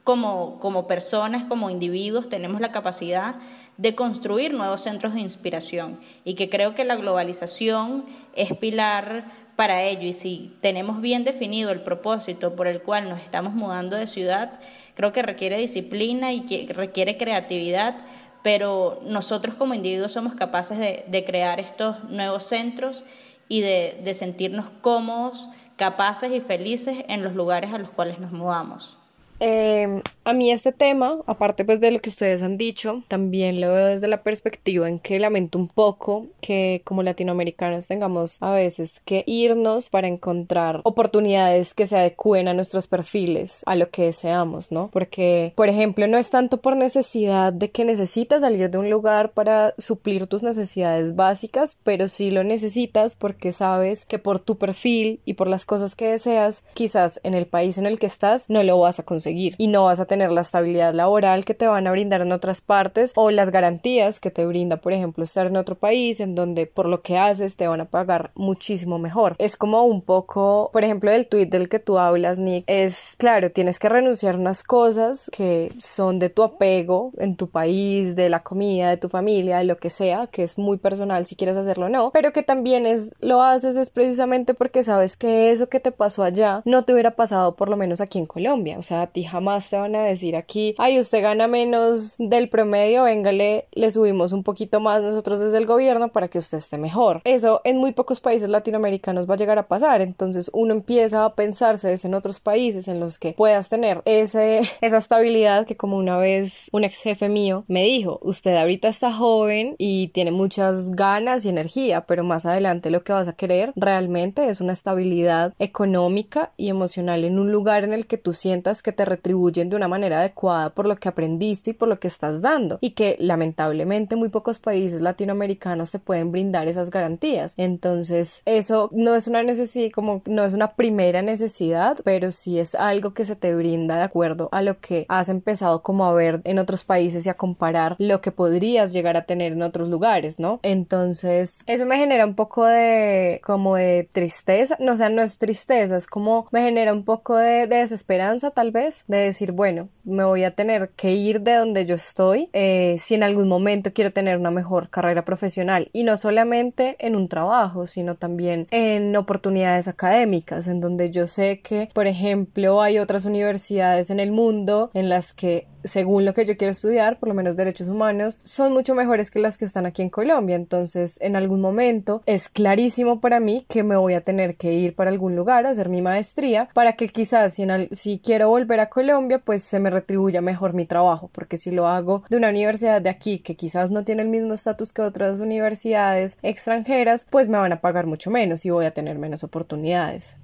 como, 0.04 0.58
como 0.60 0.86
personas, 0.86 1.44
como 1.44 1.70
individuos, 1.70 2.28
tenemos 2.28 2.60
la 2.60 2.72
capacidad 2.72 3.36
de 3.76 3.94
construir 3.94 4.54
nuevos 4.54 4.80
centros 4.82 5.14
de 5.14 5.20
inspiración 5.20 6.00
y 6.24 6.34
que 6.34 6.48
creo 6.48 6.74
que 6.74 6.84
la 6.84 6.96
globalización 6.96 8.06
es 8.34 8.54
pilar 8.56 9.26
para 9.58 9.82
ello 9.82 10.06
y 10.06 10.12
si 10.12 10.56
tenemos 10.60 11.00
bien 11.00 11.24
definido 11.24 11.70
el 11.70 11.80
propósito 11.80 12.54
por 12.54 12.68
el 12.68 12.80
cual 12.80 13.08
nos 13.08 13.20
estamos 13.20 13.54
mudando 13.54 13.96
de 13.96 14.06
ciudad, 14.06 14.60
creo 14.94 15.12
que 15.12 15.20
requiere 15.20 15.58
disciplina 15.58 16.32
y 16.32 16.42
que 16.42 16.72
requiere 16.72 17.16
creatividad 17.16 17.96
pero 18.42 19.00
nosotros 19.04 19.54
como 19.54 19.74
individuos 19.74 20.12
somos 20.12 20.34
capaces 20.34 20.78
de, 20.78 21.24
crear 21.24 21.60
estos 21.60 22.04
nuevos 22.04 22.44
centros 22.44 23.04
y 23.48 23.62
de, 23.62 24.14
sentirnos 24.14 24.66
cómodos, 24.80 25.48
capaces 25.76 26.32
y 26.32 26.40
felices 26.40 27.04
en 27.08 27.22
los 27.22 27.34
lugares 27.34 27.72
a 27.72 27.78
los 27.78 27.90
cuales 27.90 28.18
nos 28.18 28.32
mudamos. 28.32 28.97
Eh, 29.40 30.02
a 30.24 30.34
mí 30.34 30.50
este 30.50 30.72
tema, 30.72 31.20
aparte 31.26 31.64
pues 31.64 31.80
de 31.80 31.90
lo 31.90 32.00
que 32.00 32.10
ustedes 32.10 32.42
han 32.42 32.58
dicho, 32.58 33.02
también 33.08 33.60
lo 33.60 33.72
veo 33.72 33.86
desde 33.86 34.08
la 34.08 34.22
perspectiva 34.22 34.88
en 34.88 34.98
que 34.98 35.18
lamento 35.18 35.58
un 35.58 35.68
poco 35.68 36.26
que 36.42 36.82
como 36.84 37.02
latinoamericanos 37.02 37.88
tengamos 37.88 38.36
a 38.42 38.52
veces 38.52 39.00
que 39.00 39.24
irnos 39.26 39.88
para 39.88 40.08
encontrar 40.08 40.80
oportunidades 40.84 41.72
que 41.72 41.86
se 41.86 41.96
adecúen 41.96 42.48
a 42.48 42.52
nuestros 42.52 42.88
perfiles, 42.88 43.62
a 43.64 43.74
lo 43.76 43.88
que 43.90 44.02
deseamos, 44.04 44.70
¿no? 44.70 44.90
Porque, 44.92 45.52
por 45.56 45.68
ejemplo, 45.68 46.06
no 46.06 46.18
es 46.18 46.28
tanto 46.28 46.60
por 46.60 46.76
necesidad 46.76 47.52
de 47.52 47.70
que 47.70 47.86
necesitas 47.86 48.42
salir 48.42 48.68
de 48.70 48.78
un 48.78 48.90
lugar 48.90 49.32
para 49.32 49.72
suplir 49.78 50.26
tus 50.26 50.42
necesidades 50.42 51.16
básicas, 51.16 51.78
pero 51.84 52.08
sí 52.08 52.30
lo 52.30 52.44
necesitas 52.44 53.14
porque 53.14 53.52
sabes 53.52 54.04
que 54.04 54.18
por 54.18 54.40
tu 54.40 54.58
perfil 54.58 55.20
y 55.24 55.34
por 55.34 55.48
las 55.48 55.64
cosas 55.64 55.94
que 55.94 56.08
deseas, 56.08 56.64
quizás 56.74 57.20
en 57.22 57.34
el 57.34 57.46
país 57.46 57.78
en 57.78 57.86
el 57.86 57.98
que 57.98 58.06
estás 58.06 58.50
no 58.50 58.62
lo 58.62 58.78
vas 58.78 58.98
a 58.98 59.04
conseguir 59.04 59.27
y 59.30 59.66
no 59.68 59.84
vas 59.84 60.00
a 60.00 60.06
tener 60.06 60.32
la 60.32 60.42
estabilidad 60.42 60.94
laboral 60.94 61.44
que 61.44 61.54
te 61.54 61.66
van 61.66 61.86
a 61.86 61.90
brindar 61.90 62.20
en 62.20 62.32
otras 62.32 62.60
partes 62.60 63.12
o 63.16 63.30
las 63.30 63.50
garantías 63.50 64.20
que 64.20 64.30
te 64.30 64.46
brinda, 64.46 64.78
por 64.78 64.92
ejemplo, 64.92 65.24
estar 65.24 65.46
en 65.46 65.56
otro 65.56 65.74
país 65.74 66.20
en 66.20 66.34
donde 66.34 66.66
por 66.66 66.86
lo 66.86 67.02
que 67.02 67.18
haces 67.18 67.56
te 67.56 67.68
van 67.68 67.80
a 67.80 67.86
pagar 67.86 68.30
muchísimo 68.34 68.98
mejor. 68.98 69.36
Es 69.38 69.56
como 69.56 69.84
un 69.84 70.02
poco, 70.02 70.70
por 70.72 70.84
ejemplo, 70.84 71.10
el 71.10 71.26
tweet 71.26 71.46
del 71.46 71.68
que 71.68 71.78
tú 71.78 71.98
hablas, 71.98 72.38
Nick, 72.38 72.64
es 72.66 73.14
claro, 73.18 73.50
tienes 73.50 73.78
que 73.78 73.88
renunciar 73.88 74.34
a 74.34 74.38
unas 74.38 74.62
cosas 74.62 75.30
que 75.32 75.72
son 75.78 76.18
de 76.18 76.30
tu 76.30 76.42
apego 76.42 77.12
en 77.18 77.36
tu 77.36 77.48
país, 77.48 78.16
de 78.16 78.28
la 78.28 78.42
comida, 78.42 78.90
de 78.90 78.96
tu 78.96 79.08
familia, 79.08 79.58
de 79.58 79.64
lo 79.64 79.76
que 79.76 79.90
sea, 79.90 80.26
que 80.26 80.42
es 80.42 80.58
muy 80.58 80.78
personal 80.78 81.26
si 81.26 81.36
quieres 81.36 81.56
hacerlo 81.56 81.86
o 81.86 81.88
no, 81.88 82.10
pero 82.12 82.32
que 82.32 82.42
también 82.42 82.86
es 82.86 83.12
lo 83.20 83.42
haces 83.42 83.76
es 83.76 83.90
precisamente 83.90 84.54
porque 84.54 84.82
sabes 84.82 85.16
que 85.16 85.50
eso 85.50 85.68
que 85.68 85.80
te 85.80 85.92
pasó 85.92 86.22
allá 86.22 86.62
no 86.64 86.82
te 86.84 86.92
hubiera 86.92 87.12
pasado 87.12 87.56
por 87.56 87.68
lo 87.68 87.76
menos 87.76 88.00
aquí 88.00 88.18
en 88.18 88.26
Colombia, 88.26 88.78
o 88.78 88.82
sea, 88.82 89.06
y 89.18 89.24
jamás 89.24 89.68
te 89.68 89.76
van 89.76 89.96
a 89.96 90.04
decir 90.04 90.36
aquí, 90.36 90.76
ay, 90.78 91.00
usted 91.00 91.22
gana 91.22 91.48
menos 91.48 92.14
del 92.18 92.48
promedio, 92.48 93.02
véngale, 93.02 93.66
le 93.72 93.90
subimos 93.90 94.32
un 94.32 94.44
poquito 94.44 94.78
más 94.78 95.02
nosotros 95.02 95.40
desde 95.40 95.58
el 95.58 95.66
gobierno 95.66 96.12
para 96.12 96.28
que 96.28 96.38
usted 96.38 96.58
esté 96.58 96.78
mejor. 96.78 97.20
Eso 97.24 97.60
en 97.64 97.78
muy 97.78 97.92
pocos 97.92 98.20
países 98.20 98.48
latinoamericanos 98.48 99.28
va 99.28 99.34
a 99.34 99.36
llegar 99.36 99.58
a 99.58 99.66
pasar, 99.66 100.02
entonces 100.02 100.50
uno 100.54 100.72
empieza 100.72 101.24
a 101.24 101.34
pensarse 101.34 101.88
en 102.00 102.14
otros 102.14 102.38
países 102.38 102.86
en 102.86 103.00
los 103.00 103.18
que 103.18 103.32
puedas 103.32 103.68
tener 103.68 104.02
ese, 104.04 104.60
esa 104.80 104.98
estabilidad 104.98 105.66
que 105.66 105.76
como 105.76 105.96
una 105.96 106.16
vez 106.16 106.68
un 106.70 106.84
ex 106.84 107.02
jefe 107.02 107.28
mío 107.28 107.64
me 107.66 107.82
dijo, 107.82 108.20
usted 108.22 108.56
ahorita 108.56 108.86
está 108.86 109.12
joven 109.12 109.74
y 109.78 110.08
tiene 110.08 110.30
muchas 110.30 110.92
ganas 110.92 111.44
y 111.44 111.48
energía, 111.48 112.02
pero 112.06 112.22
más 112.22 112.46
adelante 112.46 112.90
lo 112.90 113.02
que 113.02 113.12
vas 113.12 113.26
a 113.26 113.32
querer 113.32 113.72
realmente 113.74 114.48
es 114.48 114.60
una 114.60 114.74
estabilidad 114.74 115.54
económica 115.58 116.52
y 116.56 116.68
emocional 116.68 117.24
en 117.24 117.40
un 117.40 117.50
lugar 117.50 117.82
en 117.82 117.92
el 117.92 118.06
que 118.06 118.18
tú 118.18 118.32
sientas 118.32 118.82
que 118.82 118.92
te 118.92 119.07
retribuyen 119.08 119.70
de 119.70 119.76
una 119.76 119.88
manera 119.88 120.20
adecuada 120.20 120.70
por 120.70 120.86
lo 120.86 120.96
que 120.96 121.08
aprendiste 121.08 121.70
y 121.70 121.74
por 121.74 121.88
lo 121.88 121.98
que 121.98 122.08
estás 122.08 122.42
dando 122.42 122.78
y 122.80 122.90
que 122.90 123.16
lamentablemente 123.18 124.16
muy 124.16 124.28
pocos 124.28 124.58
países 124.58 125.00
latinoamericanos 125.00 125.90
te 125.90 125.98
pueden 125.98 126.30
brindar 126.30 126.68
esas 126.68 126.90
garantías. 126.90 127.54
Entonces 127.56 128.42
eso 128.44 128.90
no 128.92 129.14
es 129.14 129.26
una 129.26 129.42
necesidad 129.42 129.90
como 129.92 130.22
no 130.26 130.44
es 130.44 130.54
una 130.54 130.72
primera 130.72 131.22
necesidad 131.22 131.98
pero 132.04 132.32
sí 132.32 132.58
es 132.58 132.74
algo 132.74 133.14
que 133.14 133.24
se 133.24 133.36
te 133.36 133.54
brinda 133.54 133.96
de 133.96 134.02
acuerdo 134.02 134.48
a 134.52 134.62
lo 134.62 134.80
que 134.80 135.06
has 135.08 135.28
empezado 135.28 135.82
como 135.82 136.04
a 136.04 136.12
ver 136.12 136.40
en 136.44 136.58
otros 136.58 136.84
países 136.84 137.26
y 137.26 137.28
a 137.28 137.34
comparar 137.34 137.96
lo 137.98 138.20
que 138.20 138.32
podrías 138.32 138.92
llegar 138.92 139.16
a 139.16 139.24
tener 139.24 139.52
en 139.52 139.62
otros 139.62 139.88
lugares 139.88 140.38
no 140.38 140.60
entonces 140.62 141.62
eso 141.66 141.86
me 141.86 141.98
genera 141.98 142.24
un 142.26 142.34
poco 142.34 142.64
de 142.64 143.40
como 143.44 143.76
de 143.76 144.08
tristeza 144.12 144.76
no 144.80 144.92
o 144.92 144.96
sea 144.96 145.08
no 145.08 145.22
es 145.22 145.38
tristeza 145.38 145.96
es 145.96 146.06
como 146.06 146.48
me 146.50 146.62
genera 146.62 146.92
un 146.92 147.04
poco 147.04 147.36
de 147.36 147.66
desesperanza 147.66 148.50
tal 148.50 148.70
vez 148.70 148.97
de 149.06 149.18
decir, 149.18 149.52
bueno, 149.52 149.88
me 150.04 150.24
voy 150.24 150.44
a 150.44 150.54
tener 150.54 150.90
que 150.90 151.12
ir 151.12 151.42
de 151.42 151.54
donde 151.54 151.86
yo 151.86 151.94
estoy 151.94 152.48
eh, 152.52 152.96
si 152.98 153.14
en 153.14 153.22
algún 153.22 153.48
momento 153.48 153.92
quiero 153.92 154.12
tener 154.12 154.38
una 154.38 154.50
mejor 154.50 154.90
carrera 154.90 155.24
profesional 155.24 155.90
y 155.92 156.02
no 156.02 156.16
solamente 156.16 156.96
en 156.98 157.14
un 157.14 157.28
trabajo, 157.28 157.86
sino 157.86 158.14
también 158.14 158.66
en 158.70 159.14
oportunidades 159.16 159.88
académicas, 159.88 160.66
en 160.66 160.80
donde 160.80 161.10
yo 161.10 161.26
sé 161.26 161.60
que, 161.60 161.88
por 161.92 162.06
ejemplo, 162.06 162.80
hay 162.80 162.98
otras 162.98 163.24
universidades 163.24 164.10
en 164.10 164.20
el 164.20 164.32
mundo 164.32 164.90
en 164.94 165.08
las 165.08 165.32
que 165.32 165.66
según 165.84 166.24
lo 166.24 166.34
que 166.34 166.44
yo 166.44 166.56
quiero 166.56 166.72
estudiar, 166.72 167.18
por 167.18 167.28
lo 167.28 167.34
menos 167.34 167.56
derechos 167.56 167.88
humanos, 167.88 168.40
son 168.44 168.72
mucho 168.72 168.94
mejores 168.94 169.30
que 169.30 169.38
las 169.38 169.58
que 169.58 169.64
están 169.64 169.86
aquí 169.86 170.02
en 170.02 170.10
Colombia. 170.10 170.56
Entonces, 170.56 171.18
en 171.20 171.36
algún 171.36 171.60
momento 171.60 172.22
es 172.26 172.48
clarísimo 172.48 173.20
para 173.20 173.40
mí 173.40 173.64
que 173.68 173.82
me 173.82 173.96
voy 173.96 174.14
a 174.14 174.22
tener 174.22 174.56
que 174.56 174.72
ir 174.72 174.94
para 174.94 175.10
algún 175.10 175.36
lugar 175.36 175.66
a 175.66 175.70
hacer 175.70 175.88
mi 175.88 176.02
maestría 176.02 176.68
para 176.74 176.94
que 176.94 177.08
quizás 177.08 177.54
si, 177.54 177.66
si 177.90 178.18
quiero 178.18 178.50
volver 178.50 178.80
a 178.80 178.90
Colombia, 178.90 179.38
pues 179.38 179.62
se 179.62 179.80
me 179.80 179.90
retribuya 179.90 180.40
mejor 180.40 180.74
mi 180.74 180.86
trabajo, 180.86 181.30
porque 181.32 181.56
si 181.56 181.70
lo 181.70 181.86
hago 181.86 182.22
de 182.28 182.36
una 182.36 182.50
universidad 182.50 183.02
de 183.02 183.10
aquí 183.10 183.38
que 183.38 183.56
quizás 183.56 183.90
no 183.90 184.04
tiene 184.04 184.22
el 184.22 184.28
mismo 184.28 184.54
estatus 184.54 184.92
que 184.92 185.02
otras 185.02 185.40
universidades 185.40 186.38
extranjeras, 186.42 187.26
pues 187.30 187.48
me 187.48 187.58
van 187.58 187.72
a 187.72 187.80
pagar 187.80 188.06
mucho 188.06 188.30
menos 188.30 188.64
y 188.64 188.70
voy 188.70 188.86
a 188.86 188.92
tener 188.92 189.18
menos 189.18 189.44
oportunidades. 189.44 190.38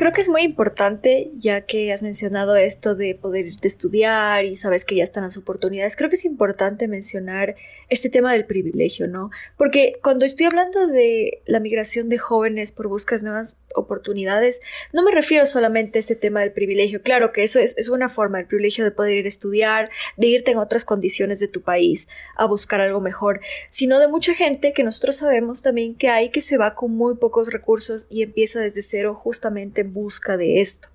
Creo 0.00 0.12
que 0.12 0.22
es 0.22 0.30
muy 0.30 0.44
importante, 0.44 1.30
ya 1.36 1.66
que 1.66 1.92
has 1.92 2.02
mencionado 2.02 2.56
esto 2.56 2.94
de 2.94 3.14
poder 3.14 3.44
irte 3.44 3.66
a 3.66 3.68
estudiar 3.68 4.46
y 4.46 4.54
sabes 4.54 4.86
que 4.86 4.94
ya 4.94 5.04
están 5.04 5.24
las 5.24 5.36
oportunidades, 5.36 5.94
creo 5.94 6.08
que 6.08 6.16
es 6.16 6.24
importante 6.24 6.88
mencionar 6.88 7.54
este 7.90 8.08
tema 8.08 8.32
del 8.32 8.46
privilegio, 8.46 9.08
¿no? 9.08 9.30
Porque 9.58 9.98
cuando 10.02 10.24
estoy 10.24 10.46
hablando 10.46 10.86
de 10.86 11.42
la 11.44 11.60
migración 11.60 12.08
de 12.08 12.16
jóvenes 12.16 12.72
por 12.72 12.88
buscas 12.88 13.22
nuevas 13.22 13.58
oportunidades, 13.74 14.60
no 14.92 15.02
me 15.02 15.12
refiero 15.12 15.46
solamente 15.46 15.98
a 15.98 16.00
este 16.00 16.16
tema 16.16 16.40
del 16.40 16.52
privilegio. 16.52 17.02
Claro 17.02 17.32
que 17.32 17.42
eso 17.42 17.58
es, 17.58 17.76
es 17.78 17.88
una 17.88 18.08
forma, 18.08 18.40
el 18.40 18.46
privilegio 18.46 18.84
de 18.84 18.90
poder 18.90 19.16
ir 19.18 19.24
a 19.26 19.28
estudiar, 19.28 19.90
de 20.16 20.26
irte 20.26 20.50
en 20.50 20.58
otras 20.58 20.84
condiciones 20.84 21.40
de 21.40 21.48
tu 21.48 21.62
país 21.62 22.08
a 22.36 22.46
buscar 22.46 22.80
algo 22.80 23.00
mejor, 23.00 23.40
sino 23.70 23.98
de 23.98 24.08
mucha 24.08 24.34
gente 24.34 24.72
que 24.72 24.84
nosotros 24.84 25.16
sabemos 25.16 25.62
también 25.62 25.94
que 25.94 26.08
hay 26.08 26.30
que 26.30 26.40
se 26.40 26.56
va 26.56 26.74
con 26.74 26.92
muy 26.92 27.16
pocos 27.16 27.52
recursos 27.52 28.06
y 28.08 28.22
empieza 28.22 28.60
desde 28.60 28.82
cero 28.82 29.14
justamente 29.14 29.82
en 29.82 29.92
busca 29.92 30.36
de 30.36 30.60
esto. 30.60 30.88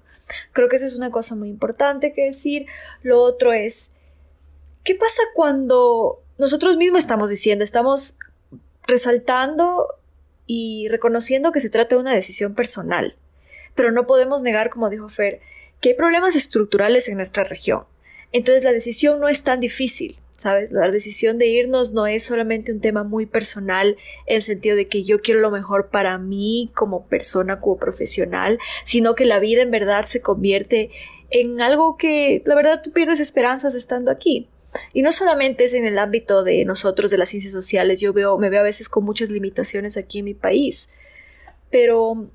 Creo 0.53 0.69
que 0.69 0.77
eso 0.77 0.85
es 0.85 0.95
una 0.95 1.11
cosa 1.11 1.35
muy 1.35 1.49
importante 1.49 2.13
que 2.13 2.23
decir. 2.23 2.65
Lo 3.03 3.21
otro 3.21 3.53
es, 3.53 3.91
¿qué 4.83 4.95
pasa 4.95 5.21
cuando 5.33 6.21
nosotros 6.37 6.77
mismos 6.77 6.99
estamos 6.99 7.29
diciendo, 7.29 7.63
estamos 7.63 8.17
resaltando 8.87 9.87
y 10.47 10.87
reconociendo 10.89 11.51
que 11.51 11.59
se 11.59 11.69
trata 11.69 11.95
de 11.95 12.01
una 12.01 12.13
decisión 12.13 12.55
personal. 12.55 13.15
Pero 13.73 13.91
no 13.91 14.07
podemos 14.07 14.41
negar, 14.41 14.69
como 14.69 14.89
dijo 14.89 15.09
Fer, 15.09 15.41
que 15.81 15.89
hay 15.89 15.95
problemas 15.95 16.35
estructurales 16.35 17.07
en 17.07 17.17
nuestra 17.17 17.43
región. 17.43 17.83
Entonces 18.31 18.63
la 18.63 18.71
decisión 18.71 19.19
no 19.19 19.27
es 19.27 19.43
tan 19.43 19.59
difícil, 19.59 20.17
¿sabes? 20.35 20.71
La 20.71 20.91
decisión 20.91 21.37
de 21.37 21.47
irnos 21.47 21.93
no 21.93 22.07
es 22.07 22.23
solamente 22.23 22.71
un 22.71 22.81
tema 22.81 23.03
muy 23.03 23.25
personal 23.25 23.97
en 24.25 24.35
el 24.35 24.41
sentido 24.41 24.75
de 24.75 24.87
que 24.87 25.03
yo 25.03 25.21
quiero 25.21 25.39
lo 25.39 25.51
mejor 25.51 25.89
para 25.89 26.17
mí 26.17 26.69
como 26.73 27.05
persona, 27.05 27.59
como 27.59 27.77
profesional, 27.77 28.59
sino 28.83 29.15
que 29.15 29.25
la 29.25 29.39
vida 29.39 29.61
en 29.61 29.71
verdad 29.71 30.03
se 30.03 30.21
convierte 30.21 30.91
en 31.29 31.61
algo 31.61 31.97
que 31.97 32.43
la 32.45 32.55
verdad 32.55 32.81
tú 32.83 32.91
pierdes 32.91 33.19
esperanzas 33.19 33.75
estando 33.75 34.11
aquí. 34.11 34.47
Y 34.93 35.01
no 35.01 35.11
solamente 35.11 35.63
es 35.63 35.73
en 35.73 35.85
el 35.85 35.97
ámbito 35.97 36.43
de 36.43 36.65
nosotros, 36.65 37.11
de 37.11 37.17
las 37.17 37.29
ciencias 37.29 37.53
sociales, 37.53 37.99
yo 37.99 38.13
veo, 38.13 38.37
me 38.37 38.49
veo 38.49 38.61
a 38.61 38.63
veces 38.63 38.89
con 38.89 39.03
muchas 39.03 39.29
limitaciones 39.29 39.97
aquí 39.97 40.19
en 40.19 40.25
mi 40.25 40.33
país, 40.33 40.89
pero 41.69 42.27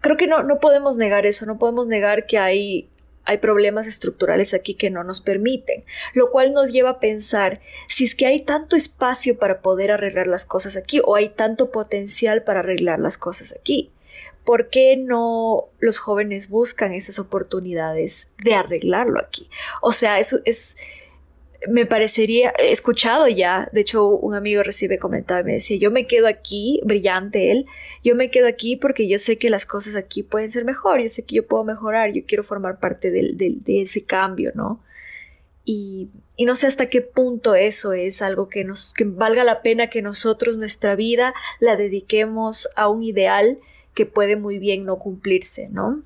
creo 0.00 0.16
que 0.16 0.26
no, 0.26 0.42
no 0.42 0.60
podemos 0.60 0.96
negar 0.96 1.26
eso, 1.26 1.46
no 1.46 1.58
podemos 1.58 1.86
negar 1.86 2.26
que 2.26 2.38
hay, 2.38 2.88
hay 3.24 3.38
problemas 3.38 3.86
estructurales 3.86 4.54
aquí 4.54 4.74
que 4.74 4.90
no 4.90 5.04
nos 5.04 5.20
permiten, 5.20 5.84
lo 6.14 6.30
cual 6.30 6.52
nos 6.52 6.72
lleva 6.72 6.90
a 6.90 7.00
pensar 7.00 7.60
si 7.88 8.04
es 8.04 8.14
que 8.14 8.26
hay 8.26 8.40
tanto 8.42 8.76
espacio 8.76 9.38
para 9.38 9.60
poder 9.60 9.90
arreglar 9.90 10.26
las 10.26 10.44
cosas 10.44 10.76
aquí 10.76 11.00
o 11.04 11.16
hay 11.16 11.30
tanto 11.30 11.70
potencial 11.70 12.44
para 12.44 12.60
arreglar 12.60 13.00
las 13.00 13.18
cosas 13.18 13.52
aquí. 13.58 13.90
¿Por 14.44 14.68
qué 14.68 14.96
no 14.96 15.70
los 15.80 15.98
jóvenes 15.98 16.48
buscan 16.48 16.94
esas 16.94 17.18
oportunidades 17.18 18.30
de 18.44 18.54
arreglarlo 18.54 19.18
aquí? 19.18 19.50
O 19.82 19.92
sea, 19.92 20.20
eso 20.20 20.38
es, 20.44 20.76
me 21.68 21.86
parecería, 21.86 22.52
he 22.58 22.70
escuchado 22.70 23.28
ya, 23.28 23.68
de 23.72 23.80
hecho 23.80 24.08
un 24.08 24.34
amigo 24.34 24.62
recibe 24.62 24.98
comentado 24.98 25.40
y 25.40 25.44
me 25.44 25.52
decía, 25.54 25.78
yo 25.78 25.90
me 25.90 26.06
quedo 26.06 26.26
aquí, 26.26 26.80
brillante 26.84 27.50
él, 27.52 27.66
yo 28.04 28.14
me 28.14 28.30
quedo 28.30 28.46
aquí 28.46 28.76
porque 28.76 29.08
yo 29.08 29.18
sé 29.18 29.38
que 29.38 29.50
las 29.50 29.66
cosas 29.66 29.96
aquí 29.96 30.22
pueden 30.22 30.50
ser 30.50 30.64
mejor, 30.64 31.00
yo 31.00 31.08
sé 31.08 31.24
que 31.24 31.36
yo 31.36 31.46
puedo 31.46 31.64
mejorar, 31.64 32.12
yo 32.12 32.22
quiero 32.26 32.44
formar 32.44 32.78
parte 32.78 33.10
de, 33.10 33.32
de 33.34 33.82
ese 33.82 34.04
cambio, 34.04 34.52
¿no? 34.54 34.80
Y, 35.64 36.10
y, 36.36 36.44
no 36.44 36.54
sé 36.54 36.68
hasta 36.68 36.86
qué 36.86 37.00
punto 37.00 37.56
eso 37.56 37.92
es 37.92 38.22
algo 38.22 38.48
que 38.48 38.62
nos, 38.62 38.94
que 38.94 39.04
valga 39.04 39.42
la 39.42 39.62
pena 39.62 39.90
que 39.90 40.00
nosotros 40.00 40.56
nuestra 40.56 40.94
vida 40.94 41.34
la 41.58 41.74
dediquemos 41.74 42.68
a 42.76 42.88
un 42.88 43.02
ideal 43.02 43.58
que 43.92 44.06
puede 44.06 44.36
muy 44.36 44.58
bien 44.58 44.84
no 44.84 44.98
cumplirse, 44.98 45.68
¿no? 45.70 46.02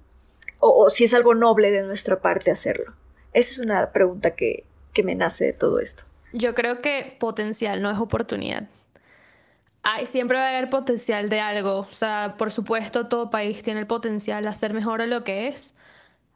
O, 0.61 0.85
o 0.85 0.89
si 0.89 1.05
es 1.05 1.13
algo 1.13 1.35
noble 1.35 1.71
de 1.71 1.83
nuestra 1.83 2.23
parte 2.23 2.51
hacerlo. 2.51 2.95
Esa 3.35 3.53
es 3.53 3.59
una 3.59 3.93
pregunta 3.93 4.31
que, 4.31 4.65
que 4.93 5.03
me 5.03 5.15
nace 5.15 5.47
de 5.47 5.53
todo 5.53 5.81
esto? 5.81 6.05
Yo 6.33 6.55
creo 6.55 6.81
que 6.81 7.17
potencial 7.19 7.83
no 7.83 7.91
es 7.91 7.99
oportunidad. 7.99 8.69
Hay, 9.83 10.07
siempre 10.07 10.39
va 10.39 10.45
a 10.45 10.49
haber 10.51 10.71
potencial 10.71 11.29
de 11.29 11.41
algo. 11.41 11.81
O 11.81 11.93
sea, 11.93 12.35
por 12.39 12.51
supuesto, 12.51 13.09
todo 13.09 13.31
país 13.31 13.63
tiene 13.63 13.81
el 13.81 13.87
potencial 13.87 14.47
a 14.47 14.55
ser 14.55 14.75
mejor 14.75 15.03
a 15.03 15.07
lo 15.07 15.25
que 15.25 15.49
es. 15.49 15.75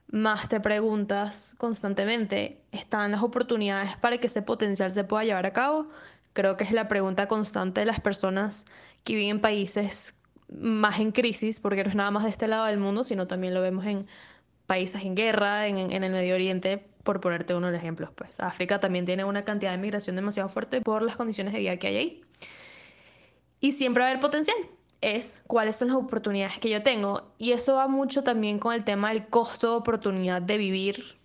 más 0.09 0.49
te 0.49 0.61
preguntas 0.61 1.55
constantemente, 1.59 2.61
¿están 2.73 3.11
las 3.11 3.23
oportunidades 3.23 3.97
para 3.97 4.19
que 4.19 4.29
ese 4.29 4.43
potencial 4.43 4.93
se 4.93 5.05
pueda 5.05 5.25
llevar 5.25 5.47
a 5.47 5.53
cabo? 5.53 5.89
Creo 6.35 6.57
que 6.57 6.65
es 6.65 6.73
la 6.73 6.89
pregunta 6.89 7.27
constante 7.27 7.81
de 7.81 7.87
las 7.87 8.01
personas 8.01 8.67
que 9.03 9.15
viven 9.15 9.31
en 9.31 9.41
países 9.41 10.15
más 10.49 11.01
en 11.01 11.13
crisis, 11.13 11.61
porque 11.61 11.83
no 11.85 11.91
es 11.91 11.97
nada 11.97 12.11
más 12.11 12.25
de 12.25 12.31
este 12.31 12.49
lado 12.49 12.67
del 12.67 12.79
mundo, 12.79 13.05
sino 13.05 13.27
también 13.27 13.55
lo 13.55 13.63
vemos 13.63 13.87
en 13.87 14.07
países 14.67 15.05
en 15.05 15.15
guerra, 15.15 15.67
en, 15.67 15.91
el 15.91 16.13
Medio 16.13 16.35
Oriente, 16.35 16.87
por 17.05 17.21
ponerte 17.21 17.55
uno 17.55 17.69
de 17.69 17.75
los 17.75 17.81
ejemplos. 17.81 18.11
Pues 18.15 18.41
África 18.41 18.81
también 18.81 19.05
tiene 19.05 19.25
una 19.25 19.45
cantidad 19.45 19.71
de 19.71 19.79
migración 19.79 20.17
demasiado 20.17 20.49
fuerte 20.49 20.81
por 20.81 21.03
las 21.03 21.17
condiciones 21.17 21.53
de 21.53 21.61
vida 21.61 21.77
que 21.77 21.87
hay 21.87 21.97
ahí. 21.97 22.23
Y 23.61 23.73
siempre 23.73 24.03
va 24.03 24.09
a 24.09 24.11
haber 24.11 24.21
potencial. 24.21 24.57
Es 25.01 25.43
cuáles 25.47 25.77
son 25.77 25.89
las 25.89 25.97
oportunidades 25.97 26.59
que 26.59 26.71
yo 26.71 26.83
tengo. 26.83 27.31
Y 27.39 27.53
eso 27.53 27.77
va 27.77 27.87
mucho 27.87 28.25
también 28.25 28.59
con 28.59 28.75
el 28.75 28.85
tema 28.85 29.11
del 29.11 29.27
costo 29.27 29.71
de 29.71 29.77
oportunidad 29.77 30.43
de 30.43 30.59
vivir 30.59 31.17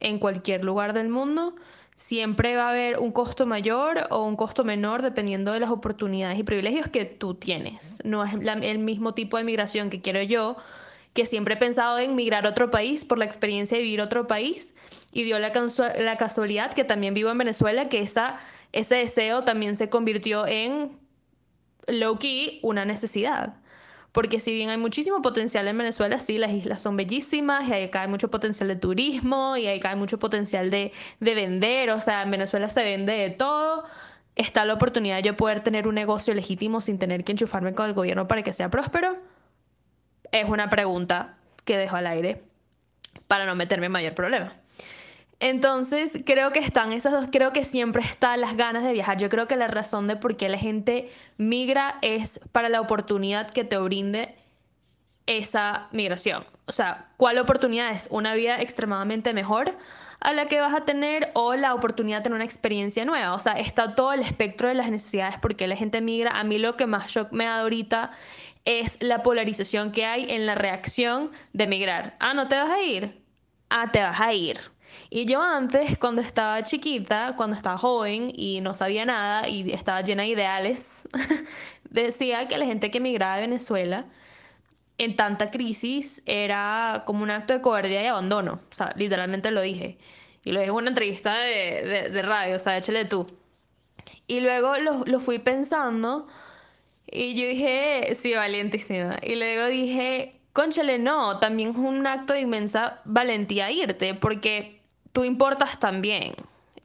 en 0.00 0.18
cualquier 0.18 0.64
lugar 0.64 0.92
del 0.92 1.08
mundo 1.08 1.54
siempre 1.94 2.56
va 2.56 2.66
a 2.66 2.70
haber 2.70 2.98
un 2.98 3.12
costo 3.12 3.46
mayor 3.46 4.06
o 4.10 4.24
un 4.24 4.36
costo 4.36 4.64
menor 4.64 5.02
dependiendo 5.02 5.52
de 5.52 5.60
las 5.60 5.70
oportunidades 5.70 6.38
y 6.38 6.42
privilegios 6.42 6.88
que 6.88 7.04
tú 7.04 7.34
tienes. 7.34 7.98
No 8.04 8.24
es 8.24 8.32
el 8.34 8.78
mismo 8.78 9.14
tipo 9.14 9.36
de 9.36 9.44
migración 9.44 9.90
que 9.90 10.00
quiero 10.00 10.22
yo, 10.22 10.56
que 11.12 11.26
siempre 11.26 11.54
he 11.54 11.56
pensado 11.58 11.98
en 11.98 12.14
migrar 12.14 12.46
a 12.46 12.50
otro 12.50 12.70
país 12.70 13.04
por 13.04 13.18
la 13.18 13.24
experiencia 13.24 13.76
de 13.76 13.84
vivir 13.84 14.00
otro 14.00 14.26
país 14.26 14.74
y 15.12 15.24
dio 15.24 15.38
la, 15.38 15.52
la 15.98 16.16
casualidad 16.16 16.72
que 16.72 16.84
también 16.84 17.14
vivo 17.14 17.30
en 17.30 17.38
Venezuela, 17.38 17.88
que 17.88 18.00
esa, 18.00 18.38
ese 18.72 18.96
deseo 18.96 19.44
también 19.44 19.76
se 19.76 19.88
convirtió 19.90 20.46
en 20.46 20.98
low 21.86 22.18
key 22.18 22.58
una 22.62 22.84
necesidad. 22.84 23.54
Porque 24.12 24.40
si 24.40 24.52
bien 24.52 24.68
hay 24.68 24.76
muchísimo 24.76 25.22
potencial 25.22 25.66
en 25.68 25.78
Venezuela, 25.78 26.18
sí, 26.18 26.36
las 26.36 26.52
islas 26.52 26.82
son 26.82 26.96
bellísimas 26.96 27.66
y 27.68 27.72
acá 27.74 28.02
hay 28.02 28.08
mucho 28.08 28.30
potencial 28.30 28.68
de 28.68 28.76
turismo 28.76 29.56
y 29.56 29.66
acá 29.66 29.90
hay 29.90 29.96
mucho 29.96 30.18
potencial 30.18 30.70
de, 30.70 30.92
de 31.20 31.34
vender, 31.34 31.90
o 31.90 32.00
sea, 32.00 32.22
en 32.22 32.30
Venezuela 32.30 32.68
se 32.68 32.82
vende 32.82 33.14
de 33.14 33.30
todo. 33.30 33.84
Está 34.34 34.64
la 34.64 34.74
oportunidad 34.74 35.16
de 35.16 35.22
yo 35.22 35.36
poder 35.36 35.60
tener 35.60 35.88
un 35.88 35.94
negocio 35.94 36.34
legítimo 36.34 36.80
sin 36.80 36.98
tener 36.98 37.24
que 37.24 37.32
enchufarme 37.32 37.74
con 37.74 37.86
el 37.86 37.94
gobierno 37.94 38.28
para 38.28 38.42
que 38.42 38.52
sea 38.52 38.70
próspero. 38.70 39.16
Es 40.30 40.48
una 40.48 40.68
pregunta 40.68 41.38
que 41.64 41.76
dejo 41.78 41.96
al 41.96 42.06
aire 42.06 42.42
para 43.28 43.46
no 43.46 43.54
meterme 43.54 43.86
en 43.86 43.92
mayor 43.92 44.14
problema. 44.14 44.61
Entonces, 45.44 46.22
creo 46.24 46.52
que 46.52 46.60
están 46.60 46.92
esas 46.92 47.12
dos, 47.12 47.26
creo 47.32 47.52
que 47.52 47.64
siempre 47.64 48.00
están 48.00 48.40
las 48.40 48.56
ganas 48.56 48.84
de 48.84 48.92
viajar. 48.92 49.18
Yo 49.18 49.28
creo 49.28 49.48
que 49.48 49.56
la 49.56 49.66
razón 49.66 50.06
de 50.06 50.14
por 50.14 50.36
qué 50.36 50.48
la 50.48 50.56
gente 50.56 51.10
migra 51.36 51.98
es 52.00 52.38
para 52.52 52.68
la 52.68 52.80
oportunidad 52.80 53.50
que 53.50 53.64
te 53.64 53.76
brinde 53.76 54.36
esa 55.26 55.88
migración. 55.90 56.44
O 56.66 56.72
sea, 56.72 57.08
¿cuál 57.16 57.38
oportunidad 57.38 57.90
es? 57.90 58.06
Una 58.12 58.34
vida 58.34 58.62
extremadamente 58.62 59.34
mejor 59.34 59.76
a 60.20 60.32
la 60.32 60.46
que 60.46 60.60
vas 60.60 60.74
a 60.74 60.84
tener 60.84 61.32
o 61.34 61.56
la 61.56 61.74
oportunidad 61.74 62.18
de 62.18 62.22
tener 62.22 62.36
una 62.36 62.44
experiencia 62.44 63.04
nueva. 63.04 63.34
O 63.34 63.40
sea, 63.40 63.54
está 63.54 63.96
todo 63.96 64.12
el 64.12 64.20
espectro 64.20 64.68
de 64.68 64.74
las 64.74 64.90
necesidades 64.90 65.38
porque 65.42 65.66
la 65.66 65.74
gente 65.74 66.00
migra. 66.00 66.38
A 66.38 66.44
mí 66.44 66.58
lo 66.58 66.76
que 66.76 66.86
más 66.86 67.08
shock 67.10 67.32
me 67.32 67.46
da 67.46 67.62
ahorita 67.62 68.12
es 68.64 68.96
la 69.00 69.24
polarización 69.24 69.90
que 69.90 70.06
hay 70.06 70.24
en 70.30 70.46
la 70.46 70.54
reacción 70.54 71.32
de 71.52 71.66
migrar. 71.66 72.14
Ah, 72.20 72.32
no 72.32 72.46
te 72.46 72.54
vas 72.54 72.70
a 72.70 72.80
ir. 72.80 73.20
Ah, 73.70 73.90
te 73.90 74.00
vas 74.00 74.20
a 74.20 74.32
ir. 74.32 74.60
Y 75.10 75.26
yo 75.26 75.42
antes, 75.42 75.98
cuando 75.98 76.20
estaba 76.22 76.62
chiquita, 76.62 77.34
cuando 77.36 77.56
estaba 77.56 77.78
joven 77.78 78.32
y 78.34 78.60
no 78.60 78.74
sabía 78.74 79.04
nada 79.04 79.48
y 79.48 79.70
estaba 79.72 80.00
llena 80.00 80.22
de 80.22 80.30
ideales, 80.30 81.08
decía 81.90 82.48
que 82.48 82.58
la 82.58 82.66
gente 82.66 82.90
que 82.90 82.98
emigraba 82.98 83.36
de 83.36 83.42
Venezuela 83.42 84.06
en 84.98 85.16
tanta 85.16 85.50
crisis 85.50 86.22
era 86.26 87.02
como 87.06 87.22
un 87.22 87.30
acto 87.30 87.52
de 87.52 87.60
cobardía 87.60 88.02
y 88.02 88.06
abandono. 88.06 88.60
O 88.70 88.74
sea, 88.74 88.92
literalmente 88.96 89.50
lo 89.50 89.60
dije. 89.62 89.98
Y 90.44 90.52
lo 90.52 90.60
dije 90.60 90.70
en 90.70 90.76
una 90.76 90.88
entrevista 90.88 91.38
de, 91.38 92.08
de, 92.10 92.22
radio, 92.22 92.56
o 92.56 92.58
sea, 92.58 92.76
échale 92.76 93.04
tú. 93.04 93.26
Y 94.26 94.40
luego 94.40 94.76
lo, 94.78 95.04
lo 95.04 95.20
fui 95.20 95.38
pensando 95.38 96.26
y 97.06 97.34
yo 97.34 97.46
dije, 97.46 98.14
sí, 98.14 98.34
valientísima. 98.34 99.18
Y 99.22 99.36
luego 99.36 99.66
dije, 99.66 100.40
conchale, 100.52 100.98
no, 100.98 101.38
también 101.38 101.70
es 101.70 101.76
un 101.76 102.06
acto 102.06 102.32
de 102.32 102.40
inmensa 102.40 103.00
valentía 103.04 103.70
irte, 103.70 104.14
porque 104.14 104.81
tú 105.12 105.24
importas 105.24 105.78
también 105.78 106.34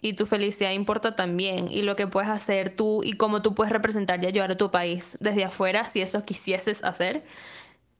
y 0.01 0.13
tu 0.13 0.25
felicidad 0.25 0.71
importa 0.71 1.15
también 1.15 1.67
y 1.69 1.81
lo 1.81 1.95
que 1.95 2.07
puedes 2.07 2.29
hacer 2.29 2.75
tú 2.75 3.03
y 3.03 3.13
cómo 3.13 3.41
tú 3.41 3.55
puedes 3.55 3.73
representar 3.73 4.23
y 4.23 4.27
ayudar 4.27 4.51
a 4.51 4.57
tu 4.57 4.69
país 4.69 5.17
desde 5.19 5.43
afuera, 5.43 5.85
si 5.85 6.01
eso 6.01 6.23
quisieses 6.25 6.83
hacer, 6.83 7.23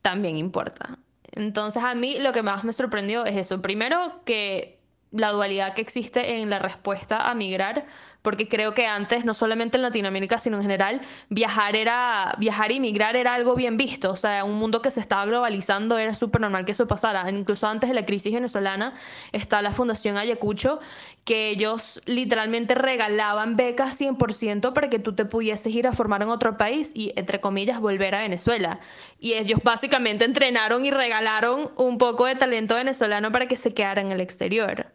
también 0.01 0.37
importa. 0.37 0.99
Entonces 1.31 1.83
a 1.83 1.95
mí 1.95 2.19
lo 2.19 2.31
que 2.33 2.43
más 2.43 2.63
me 2.63 2.73
sorprendió 2.73 3.25
es 3.25 3.35
eso. 3.35 3.61
Primero 3.61 4.21
que 4.25 4.79
la 5.11 5.31
dualidad 5.31 5.73
que 5.73 5.81
existe 5.81 6.39
en 6.39 6.49
la 6.49 6.59
respuesta 6.59 7.29
a 7.29 7.33
migrar 7.33 7.85
porque 8.21 8.47
creo 8.47 8.73
que 8.73 8.87
antes, 8.87 9.25
no 9.25 9.33
solamente 9.33 9.77
en 9.77 9.83
Latinoamérica, 9.83 10.37
sino 10.37 10.57
en 10.57 10.63
general, 10.63 11.01
viajar, 11.29 11.75
era, 11.75 12.35
viajar 12.37 12.71
y 12.71 12.79
migrar 12.79 13.15
era 13.15 13.33
algo 13.33 13.55
bien 13.55 13.77
visto. 13.77 14.11
O 14.11 14.15
sea, 14.15 14.43
un 14.43 14.55
mundo 14.55 14.81
que 14.81 14.91
se 14.91 14.99
estaba 14.99 15.25
globalizando 15.25 15.97
era 15.97 16.13
súper 16.13 16.41
normal 16.41 16.65
que 16.65 16.73
eso 16.73 16.87
pasara. 16.87 17.29
Incluso 17.29 17.67
antes 17.67 17.89
de 17.89 17.95
la 17.95 18.05
crisis 18.05 18.33
venezolana 18.33 18.93
está 19.31 19.61
la 19.61 19.71
Fundación 19.71 20.17
Ayacucho, 20.17 20.79
que 21.23 21.49
ellos 21.49 22.01
literalmente 22.05 22.75
regalaban 22.75 23.55
becas 23.57 23.99
100% 23.99 24.73
para 24.73 24.89
que 24.89 24.99
tú 24.99 25.13
te 25.13 25.25
pudieses 25.25 25.73
ir 25.73 25.87
a 25.87 25.93
formar 25.93 26.21
en 26.21 26.29
otro 26.29 26.57
país 26.57 26.91
y, 26.95 27.13
entre 27.15 27.39
comillas, 27.39 27.79
volver 27.79 28.15
a 28.15 28.19
Venezuela. 28.19 28.79
Y 29.19 29.33
ellos 29.33 29.59
básicamente 29.63 30.25
entrenaron 30.25 30.85
y 30.85 30.91
regalaron 30.91 31.71
un 31.75 31.97
poco 31.97 32.25
de 32.25 32.35
talento 32.35 32.75
venezolano 32.75 33.31
para 33.31 33.47
que 33.47 33.57
se 33.57 33.73
quedara 33.73 34.01
en 34.01 34.11
el 34.11 34.21
exterior. 34.21 34.91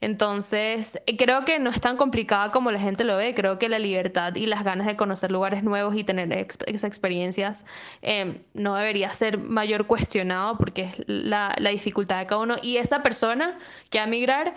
Entonces, 0.00 1.00
creo 1.18 1.44
que 1.44 1.58
no 1.58 1.70
es 1.70 1.80
tan 1.80 1.96
complicada 1.96 2.50
como 2.50 2.70
la 2.70 2.78
gente 2.78 3.04
lo 3.04 3.16
ve. 3.16 3.34
Creo 3.34 3.58
que 3.58 3.68
la 3.68 3.78
libertad 3.78 4.34
y 4.36 4.46
las 4.46 4.62
ganas 4.62 4.86
de 4.86 4.96
conocer 4.96 5.32
lugares 5.32 5.64
nuevos 5.64 5.96
y 5.96 6.04
tener 6.04 6.32
esas 6.32 6.84
experiencias 6.84 7.66
em, 8.02 8.38
no 8.54 8.76
debería 8.76 9.10
ser 9.10 9.38
mayor 9.38 9.86
cuestionado 9.86 10.56
porque 10.56 10.82
es 10.82 10.94
la, 11.06 11.54
la 11.58 11.70
dificultad 11.70 12.18
de 12.20 12.26
cada 12.26 12.42
uno. 12.42 12.56
Y 12.62 12.76
esa 12.76 13.02
persona 13.02 13.58
que 13.90 13.98
va 13.98 14.04
a 14.04 14.08
migrar 14.08 14.54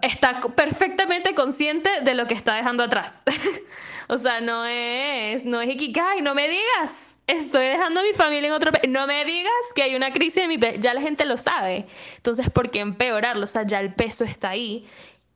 está 0.00 0.40
perfectamente 0.40 1.34
consciente 1.34 1.90
de 2.02 2.14
lo 2.14 2.26
que 2.26 2.34
está 2.34 2.54
dejando 2.54 2.84
atrás. 2.84 3.20
o 4.08 4.16
sea, 4.16 4.40
no 4.40 4.64
es, 4.64 5.44
no 5.44 5.60
es 5.60 5.68
Ikigai, 5.74 6.22
no 6.22 6.34
me 6.34 6.48
digas 6.48 7.13
estoy 7.26 7.66
dejando 7.66 8.00
a 8.00 8.02
mi 8.02 8.12
familia 8.12 8.48
en 8.48 8.54
otro 8.54 8.72
país. 8.72 8.88
No 8.88 9.06
me 9.06 9.24
digas 9.24 9.52
que 9.74 9.82
hay 9.82 9.94
una 9.94 10.12
crisis 10.12 10.38
en 10.38 10.48
mi 10.48 10.58
país. 10.58 10.80
Ya 10.80 10.94
la 10.94 11.00
gente 11.00 11.24
lo 11.24 11.36
sabe. 11.36 11.86
Entonces, 12.16 12.50
¿por 12.50 12.70
qué 12.70 12.80
empeorarlo? 12.80 13.44
O 13.44 13.46
sea, 13.46 13.64
ya 13.64 13.80
el 13.80 13.94
peso 13.94 14.24
está 14.24 14.50
ahí 14.50 14.86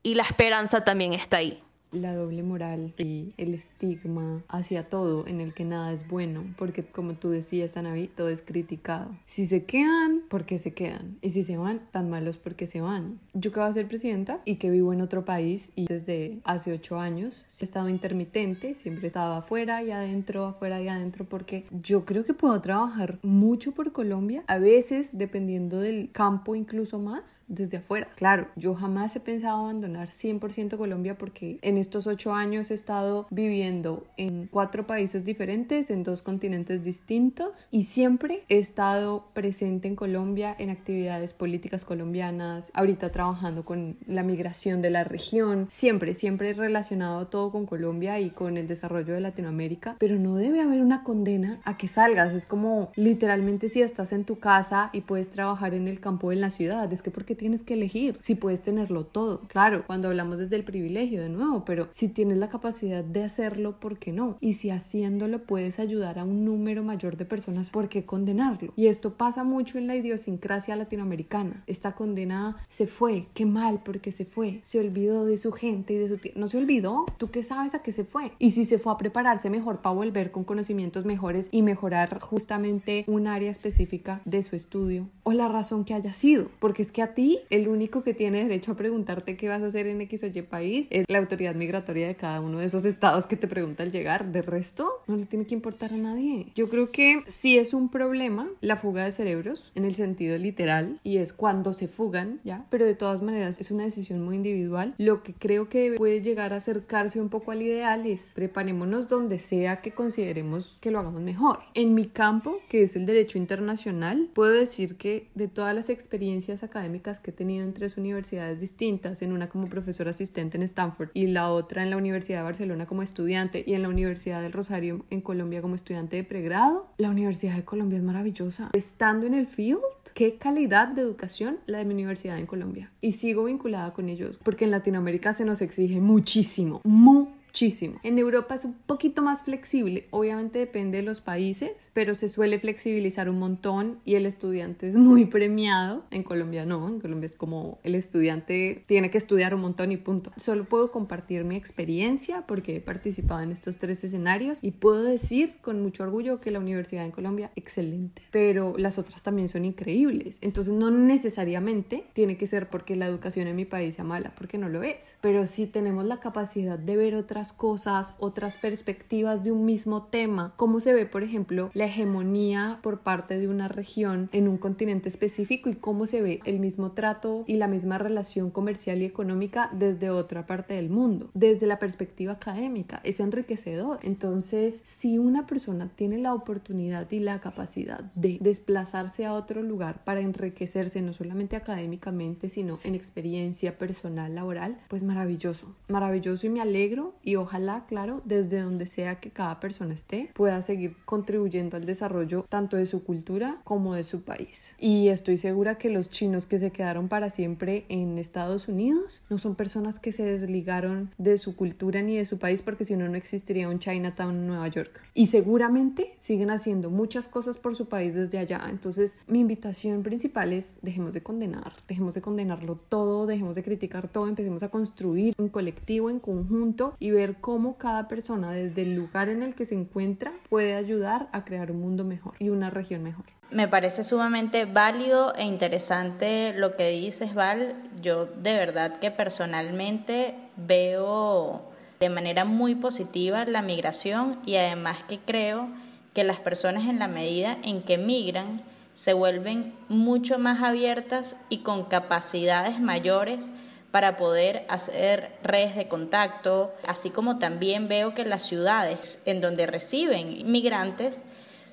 y 0.02 0.14
la 0.14 0.22
esperanza 0.22 0.84
también 0.84 1.12
está 1.12 1.38
ahí 1.38 1.62
la 1.92 2.14
doble 2.14 2.42
moral 2.42 2.94
y 2.98 3.32
el 3.36 3.54
estigma 3.54 4.42
hacia 4.48 4.88
todo 4.88 5.26
en 5.26 5.40
el 5.40 5.54
que 5.54 5.64
nada 5.64 5.92
es 5.92 6.08
bueno, 6.08 6.44
porque 6.56 6.84
como 6.84 7.14
tú 7.14 7.30
decías, 7.30 7.76
Anaví, 7.76 8.08
todo 8.08 8.28
es 8.28 8.42
criticado. 8.42 9.16
Si 9.26 9.46
se 9.46 9.64
quedan, 9.64 10.22
¿por 10.28 10.44
qué 10.44 10.58
se 10.58 10.74
quedan? 10.74 11.18
Y 11.20 11.30
si 11.30 11.42
se 11.42 11.56
van, 11.56 11.80
tan 11.90 12.10
malos 12.10 12.36
porque 12.36 12.66
se 12.66 12.80
van. 12.80 13.18
Yo 13.34 13.52
que 13.52 13.60
voy 13.60 13.68
a 13.68 13.72
ser 13.72 13.88
presidenta 13.88 14.40
y 14.44 14.56
que 14.56 14.70
vivo 14.70 14.92
en 14.92 15.00
otro 15.00 15.24
país 15.24 15.72
y 15.74 15.86
desde 15.86 16.40
hace 16.44 16.72
ocho 16.72 16.98
años 16.98 17.44
he 17.60 17.64
estado 17.64 17.88
intermitente, 17.88 18.74
siempre 18.74 19.04
he 19.04 19.08
estado 19.08 19.34
afuera 19.34 19.82
y 19.82 19.90
adentro, 19.90 20.46
afuera 20.46 20.80
y 20.80 20.88
adentro, 20.88 21.24
porque 21.24 21.64
yo 21.82 22.04
creo 22.04 22.24
que 22.24 22.34
puedo 22.34 22.60
trabajar 22.60 23.18
mucho 23.22 23.72
por 23.72 23.92
Colombia, 23.92 24.44
a 24.46 24.58
veces 24.58 25.10
dependiendo 25.12 25.80
del 25.80 26.10
campo 26.12 26.54
incluso 26.54 26.98
más, 26.98 27.42
desde 27.48 27.78
afuera. 27.78 28.08
Claro, 28.16 28.48
yo 28.56 28.74
jamás 28.74 29.14
he 29.16 29.20
pensado 29.20 29.62
abandonar 29.62 30.10
100% 30.10 30.76
Colombia 30.76 31.16
porque 31.16 31.58
en 31.78 31.82
estos 31.82 32.08
ocho 32.08 32.34
años 32.34 32.72
he 32.72 32.74
estado 32.74 33.28
viviendo 33.30 34.04
en 34.16 34.48
cuatro 34.50 34.88
países 34.88 35.24
diferentes, 35.24 35.90
en 35.90 36.02
dos 36.02 36.22
continentes 36.22 36.82
distintos 36.82 37.68
y 37.70 37.84
siempre 37.84 38.42
he 38.48 38.58
estado 38.58 39.26
presente 39.32 39.86
en 39.86 39.94
Colombia 39.94 40.56
en 40.58 40.70
actividades 40.70 41.32
políticas 41.34 41.84
colombianas, 41.84 42.72
ahorita 42.74 43.12
trabajando 43.12 43.64
con 43.64 43.96
la 44.08 44.24
migración 44.24 44.82
de 44.82 44.90
la 44.90 45.04
región, 45.04 45.66
siempre, 45.70 46.14
siempre 46.14 46.52
relacionado 46.52 47.28
todo 47.28 47.52
con 47.52 47.64
Colombia 47.64 48.18
y 48.18 48.30
con 48.30 48.56
el 48.56 48.66
desarrollo 48.66 49.14
de 49.14 49.20
Latinoamérica, 49.20 49.94
pero 50.00 50.16
no 50.16 50.34
debe 50.34 50.60
haber 50.60 50.82
una 50.82 51.04
condena 51.04 51.60
a 51.64 51.76
que 51.76 51.86
salgas, 51.86 52.34
es 52.34 52.44
como 52.44 52.90
literalmente 52.96 53.68
si 53.68 53.82
estás 53.82 54.12
en 54.12 54.24
tu 54.24 54.40
casa 54.40 54.90
y 54.92 55.02
puedes 55.02 55.30
trabajar 55.30 55.74
en 55.74 55.86
el 55.86 56.00
campo 56.00 56.32
en 56.32 56.40
la 56.40 56.50
ciudad, 56.50 56.92
es 56.92 57.02
que 57.02 57.12
porque 57.12 57.36
tienes 57.36 57.62
que 57.62 57.74
elegir 57.74 58.18
si 58.20 58.34
puedes 58.34 58.62
tenerlo 58.62 59.04
todo, 59.06 59.42
claro, 59.46 59.84
cuando 59.86 60.08
hablamos 60.08 60.38
desde 60.38 60.56
el 60.56 60.64
privilegio 60.64 61.22
de 61.22 61.28
nuevo, 61.28 61.64
pero 61.68 61.86
si 61.90 62.08
tienes 62.08 62.38
la 62.38 62.48
capacidad 62.48 63.04
de 63.04 63.22
hacerlo, 63.24 63.78
¿por 63.78 63.98
qué 63.98 64.10
no? 64.10 64.38
Y 64.40 64.54
si 64.54 64.70
haciéndolo 64.70 65.42
puedes 65.42 65.78
ayudar 65.78 66.18
a 66.18 66.24
un 66.24 66.46
número 66.46 66.82
mayor 66.82 67.18
de 67.18 67.26
personas, 67.26 67.68
¿por 67.68 67.90
qué 67.90 68.06
condenarlo? 68.06 68.72
Y 68.74 68.86
esto 68.86 69.18
pasa 69.18 69.44
mucho 69.44 69.76
en 69.76 69.86
la 69.86 69.94
idiosincrasia 69.94 70.76
latinoamericana. 70.76 71.62
Esta 71.66 71.94
condena 71.94 72.56
se 72.70 72.86
fue, 72.86 73.26
qué 73.34 73.44
mal 73.44 73.82
porque 73.84 74.12
se 74.12 74.24
fue, 74.24 74.62
se 74.64 74.80
olvidó 74.80 75.26
de 75.26 75.36
su 75.36 75.52
gente 75.52 75.92
y 75.92 75.96
de 75.98 76.08
su. 76.08 76.18
No 76.36 76.48
se 76.48 76.56
olvidó, 76.56 77.04
¿tú 77.18 77.30
qué 77.30 77.42
sabes 77.42 77.74
a 77.74 77.82
qué 77.82 77.92
se 77.92 78.04
fue? 78.04 78.32
Y 78.38 78.52
si 78.52 78.64
se 78.64 78.78
fue 78.78 78.94
a 78.94 78.96
prepararse 78.96 79.50
mejor 79.50 79.82
para 79.82 79.94
volver 79.94 80.30
con 80.30 80.44
conocimientos 80.44 81.04
mejores 81.04 81.50
y 81.52 81.60
mejorar 81.60 82.18
justamente 82.18 83.04
un 83.06 83.26
área 83.26 83.50
específica 83.50 84.22
de 84.24 84.42
su 84.42 84.56
estudio 84.56 85.06
o 85.22 85.34
la 85.34 85.48
razón 85.48 85.84
que 85.84 85.92
haya 85.92 86.14
sido, 86.14 86.48
porque 86.60 86.80
es 86.80 86.92
que 86.92 87.02
a 87.02 87.12
ti 87.12 87.40
el 87.50 87.68
único 87.68 88.02
que 88.02 88.14
tiene 88.14 88.44
derecho 88.44 88.72
a 88.72 88.76
preguntarte 88.76 89.36
qué 89.36 89.50
vas 89.50 89.60
a 89.60 89.66
hacer 89.66 89.86
en 89.86 90.00
X 90.00 90.22
o 90.22 90.28
Y 90.28 90.40
país 90.40 90.86
es 90.88 91.04
la 91.08 91.18
autoridad 91.18 91.57
migratoria 91.58 92.06
de 92.06 92.14
cada 92.14 92.40
uno 92.40 92.58
de 92.58 92.66
esos 92.66 92.84
estados 92.84 93.26
que 93.26 93.36
te 93.36 93.48
pregunta 93.48 93.82
al 93.82 93.92
llegar. 93.92 94.32
De 94.32 94.42
resto, 94.42 95.02
no 95.06 95.16
le 95.16 95.26
tiene 95.26 95.46
que 95.46 95.54
importar 95.54 95.92
a 95.92 95.96
nadie. 95.96 96.52
Yo 96.54 96.68
creo 96.68 96.90
que 96.90 97.22
sí 97.26 97.58
es 97.58 97.74
un 97.74 97.90
problema 97.90 98.48
la 98.60 98.76
fuga 98.76 99.04
de 99.04 99.12
cerebros 99.12 99.72
en 99.74 99.84
el 99.84 99.94
sentido 99.94 100.38
literal 100.38 101.00
y 101.04 101.18
es 101.18 101.32
cuando 101.32 101.74
se 101.74 101.88
fugan, 101.88 102.40
¿ya? 102.44 102.66
Pero 102.70 102.84
de 102.84 102.94
todas 102.94 103.22
maneras 103.22 103.58
es 103.60 103.70
una 103.70 103.84
decisión 103.84 104.22
muy 104.22 104.36
individual. 104.36 104.94
Lo 104.98 105.22
que 105.22 105.34
creo 105.34 105.68
que 105.68 105.94
puede 105.96 106.22
llegar 106.22 106.52
a 106.52 106.56
acercarse 106.56 107.20
un 107.20 107.28
poco 107.28 107.52
al 107.52 107.62
ideal 107.62 108.06
es 108.06 108.32
preparémonos 108.34 109.08
donde 109.08 109.38
sea 109.38 109.80
que 109.80 109.92
consideremos 109.92 110.78
que 110.80 110.90
lo 110.90 110.98
hagamos 110.98 111.20
mejor. 111.20 111.60
En 111.74 111.94
mi 111.94 112.06
campo, 112.06 112.58
que 112.68 112.82
es 112.82 112.96
el 112.96 113.06
derecho 113.06 113.38
internacional, 113.38 114.28
puedo 114.34 114.52
decir 114.52 114.96
que 114.96 115.28
de 115.34 115.48
todas 115.48 115.74
las 115.74 115.88
experiencias 115.88 116.62
académicas 116.62 117.20
que 117.20 117.30
he 117.30 117.34
tenido 117.34 117.64
en 117.64 117.74
tres 117.74 117.96
universidades 117.96 118.60
distintas, 118.60 119.22
en 119.22 119.32
una 119.32 119.48
como 119.48 119.68
profesor 119.68 120.08
asistente 120.08 120.56
en 120.56 120.62
Stanford 120.62 121.10
y 121.14 121.26
la 121.26 121.47
otra 121.50 121.82
en 121.82 121.90
la 121.90 121.96
Universidad 121.96 122.38
de 122.38 122.44
Barcelona 122.44 122.86
como 122.86 123.02
estudiante 123.02 123.64
y 123.66 123.74
en 123.74 123.82
la 123.82 123.88
Universidad 123.88 124.42
del 124.42 124.52
Rosario 124.52 125.04
en 125.10 125.20
Colombia 125.20 125.62
como 125.62 125.74
estudiante 125.74 126.16
de 126.16 126.24
pregrado, 126.24 126.86
la 126.98 127.10
Universidad 127.10 127.56
de 127.56 127.64
Colombia 127.64 127.98
es 127.98 128.04
maravillosa. 128.04 128.70
Estando 128.72 129.26
en 129.26 129.34
el 129.34 129.46
field, 129.46 129.80
qué 130.14 130.36
calidad 130.36 130.88
de 130.88 131.02
educación 131.02 131.58
la 131.66 131.78
de 131.78 131.84
mi 131.84 131.94
universidad 131.94 132.38
en 132.38 132.46
Colombia. 132.46 132.90
Y 133.00 133.12
sigo 133.12 133.44
vinculada 133.44 133.92
con 133.92 134.08
ellos 134.08 134.38
porque 134.42 134.64
en 134.64 134.70
Latinoamérica 134.70 135.32
se 135.32 135.44
nos 135.44 135.60
exige 135.60 136.00
muchísimo, 136.00 136.80
muchísimo 136.84 137.37
muchísimo. 137.48 137.98
En 138.02 138.18
Europa 138.18 138.54
es 138.54 138.64
un 138.64 138.74
poquito 138.74 139.22
más 139.22 139.42
flexible, 139.42 140.06
obviamente 140.10 140.58
depende 140.58 140.98
de 140.98 141.02
los 141.02 141.20
países, 141.20 141.90
pero 141.94 142.14
se 142.14 142.28
suele 142.28 142.58
flexibilizar 142.58 143.28
un 143.28 143.38
montón 143.38 143.98
y 144.04 144.14
el 144.14 144.26
estudiante 144.26 144.86
es 144.86 144.96
muy 144.96 145.24
premiado. 145.24 146.04
En 146.10 146.22
Colombia 146.22 146.66
no, 146.66 146.88
en 146.88 147.00
Colombia 147.00 147.26
es 147.26 147.36
como 147.36 147.78
el 147.82 147.94
estudiante 147.94 148.82
tiene 148.86 149.10
que 149.10 149.18
estudiar 149.18 149.54
un 149.54 149.62
montón 149.62 149.92
y 149.92 149.96
punto. 149.96 150.30
Solo 150.36 150.64
puedo 150.64 150.92
compartir 150.92 151.44
mi 151.44 151.56
experiencia 151.56 152.44
porque 152.46 152.76
he 152.76 152.80
participado 152.80 153.40
en 153.40 153.50
estos 153.50 153.78
tres 153.78 154.04
escenarios 154.04 154.58
y 154.62 154.72
puedo 154.72 155.02
decir 155.02 155.56
con 155.62 155.82
mucho 155.82 156.02
orgullo 156.02 156.40
que 156.40 156.50
la 156.50 156.58
universidad 156.58 157.04
en 157.04 157.12
Colombia 157.12 157.50
excelente, 157.56 158.22
pero 158.30 158.76
las 158.76 158.98
otras 158.98 159.22
también 159.22 159.48
son 159.48 159.64
increíbles. 159.64 160.38
Entonces 160.42 160.74
no 160.74 160.90
necesariamente 160.90 162.04
tiene 162.12 162.36
que 162.36 162.46
ser 162.46 162.68
porque 162.68 162.94
la 162.94 163.06
educación 163.06 163.48
en 163.48 163.56
mi 163.56 163.64
país 163.64 163.94
sea 163.94 164.04
mala, 164.04 164.32
porque 164.36 164.58
no 164.58 164.68
lo 164.68 164.82
es, 164.82 165.16
pero 165.20 165.46
si 165.46 165.66
tenemos 165.66 166.04
la 166.04 166.20
capacidad 166.20 166.78
de 166.78 166.96
ver 166.96 167.14
otras 167.38 167.52
cosas, 167.52 168.16
otras 168.18 168.56
perspectivas 168.56 169.44
de 169.44 169.52
un 169.52 169.64
mismo 169.64 170.02
tema, 170.02 170.54
cómo 170.56 170.80
se 170.80 170.92
ve, 170.92 171.06
por 171.06 171.22
ejemplo, 171.22 171.70
la 171.72 171.84
hegemonía 171.84 172.80
por 172.82 173.02
parte 173.02 173.38
de 173.38 173.46
una 173.46 173.68
región 173.68 174.28
en 174.32 174.48
un 174.48 174.58
continente 174.58 175.08
específico 175.08 175.70
y 175.70 175.76
cómo 175.76 176.06
se 176.06 176.20
ve 176.20 176.40
el 176.46 176.58
mismo 176.58 176.90
trato 176.90 177.44
y 177.46 177.54
la 177.54 177.68
misma 177.68 177.96
relación 177.96 178.50
comercial 178.50 179.02
y 179.02 179.04
económica 179.04 179.70
desde 179.72 180.10
otra 180.10 180.46
parte 180.46 180.74
del 180.74 180.90
mundo, 180.90 181.30
desde 181.32 181.68
la 181.68 181.78
perspectiva 181.78 182.32
académica. 182.32 183.00
Es 183.04 183.20
enriquecedor. 183.20 184.00
Entonces, 184.02 184.82
si 184.84 185.18
una 185.18 185.46
persona 185.46 185.92
tiene 185.94 186.18
la 186.18 186.34
oportunidad 186.34 187.08
y 187.12 187.20
la 187.20 187.40
capacidad 187.40 188.00
de 188.16 188.38
desplazarse 188.40 189.26
a 189.26 189.34
otro 189.34 189.62
lugar 189.62 190.02
para 190.02 190.22
enriquecerse 190.22 191.02
no 191.02 191.12
solamente 191.12 191.54
académicamente, 191.54 192.48
sino 192.48 192.80
en 192.82 192.96
experiencia 192.96 193.78
personal, 193.78 194.34
laboral, 194.34 194.80
pues 194.88 195.04
maravilloso, 195.04 195.76
maravilloso 195.86 196.48
y 196.48 196.50
me 196.50 196.60
alegro 196.60 197.14
y 197.28 197.36
ojalá, 197.36 197.84
claro, 197.86 198.22
desde 198.24 198.62
donde 198.62 198.86
sea 198.86 199.20
que 199.20 199.28
cada 199.30 199.60
persona 199.60 199.92
esté, 199.92 200.30
pueda 200.32 200.62
seguir 200.62 200.96
contribuyendo 201.04 201.76
al 201.76 201.84
desarrollo 201.84 202.46
tanto 202.48 202.78
de 202.78 202.86
su 202.86 203.04
cultura 203.04 203.60
como 203.64 203.92
de 203.92 204.02
su 204.02 204.22
país. 204.22 204.74
Y 204.78 205.08
estoy 205.08 205.36
segura 205.36 205.76
que 205.76 205.90
los 205.90 206.08
chinos 206.08 206.46
que 206.46 206.58
se 206.58 206.70
quedaron 206.70 207.08
para 207.08 207.28
siempre 207.28 207.84
en 207.90 208.16
Estados 208.16 208.66
Unidos 208.66 209.20
no 209.28 209.36
son 209.36 209.56
personas 209.56 209.98
que 209.98 210.10
se 210.10 210.22
desligaron 210.22 211.10
de 211.18 211.36
su 211.36 211.54
cultura 211.54 212.00
ni 212.00 212.16
de 212.16 212.24
su 212.24 212.38
país 212.38 212.62
porque 212.62 212.86
si 212.86 212.96
no 212.96 213.06
no 213.10 213.16
existiría 213.18 213.68
un 213.68 213.78
Chinatown 213.78 214.34
en 214.34 214.46
Nueva 214.46 214.68
York. 214.68 214.98
Y 215.12 215.26
seguramente 215.26 216.14
siguen 216.16 216.48
haciendo 216.48 216.88
muchas 216.88 217.28
cosas 217.28 217.58
por 217.58 217.76
su 217.76 217.88
país 217.90 218.14
desde 218.14 218.38
allá. 218.38 218.62
Entonces 218.70 219.18
mi 219.26 219.40
invitación 219.40 220.02
principal 220.02 220.54
es 220.54 220.78
dejemos 220.80 221.12
de 221.12 221.22
condenar, 221.22 221.74
dejemos 221.88 222.14
de 222.14 222.22
condenarlo 222.22 222.76
todo, 222.76 223.26
dejemos 223.26 223.54
de 223.54 223.62
criticar 223.62 224.08
todo, 224.08 224.28
empecemos 224.28 224.62
a 224.62 224.70
construir 224.70 225.34
en 225.36 225.50
colectivo, 225.50 226.08
en 226.08 226.20
conjunto 226.20 226.94
y 226.98 227.17
ver 227.18 227.36
cómo 227.40 227.76
cada 227.76 228.08
persona 228.08 228.52
desde 228.52 228.82
el 228.82 228.94
lugar 228.94 229.28
en 229.28 229.42
el 229.42 229.54
que 229.54 229.66
se 229.66 229.74
encuentra 229.74 230.32
puede 230.48 230.74
ayudar 230.74 231.28
a 231.32 231.44
crear 231.44 231.70
un 231.70 231.80
mundo 231.80 232.04
mejor 232.04 232.34
y 232.38 232.48
una 232.48 232.70
región 232.70 233.02
mejor. 233.02 233.26
Me 233.50 233.66
parece 233.66 234.04
sumamente 234.04 234.66
válido 234.66 235.34
e 235.34 235.44
interesante 235.44 236.52
lo 236.54 236.76
que 236.76 236.90
dices, 236.90 237.34
Val. 237.34 237.74
Yo 238.00 238.26
de 238.26 238.54
verdad 238.54 238.98
que 238.98 239.10
personalmente 239.10 240.34
veo 240.56 241.70
de 241.98 242.10
manera 242.10 242.44
muy 242.44 242.74
positiva 242.74 243.44
la 243.46 243.62
migración 243.62 244.38
y 244.44 244.56
además 244.56 245.02
que 245.04 245.18
creo 245.18 245.68
que 246.14 246.24
las 246.24 246.38
personas 246.38 246.84
en 246.88 246.98
la 246.98 247.08
medida 247.08 247.58
en 247.62 247.82
que 247.82 247.98
migran 247.98 248.62
se 248.94 249.12
vuelven 249.12 249.74
mucho 249.88 250.38
más 250.38 250.62
abiertas 250.62 251.36
y 251.48 251.58
con 251.58 251.84
capacidades 251.84 252.80
mayores 252.80 253.50
para 253.90 254.16
poder 254.16 254.64
hacer 254.68 255.32
redes 255.42 255.74
de 255.74 255.88
contacto, 255.88 256.74
así 256.86 257.10
como 257.10 257.38
también 257.38 257.88
veo 257.88 258.14
que 258.14 258.24
las 258.24 258.42
ciudades 258.42 259.22
en 259.24 259.40
donde 259.40 259.66
reciben 259.66 260.36
inmigrantes 260.36 261.24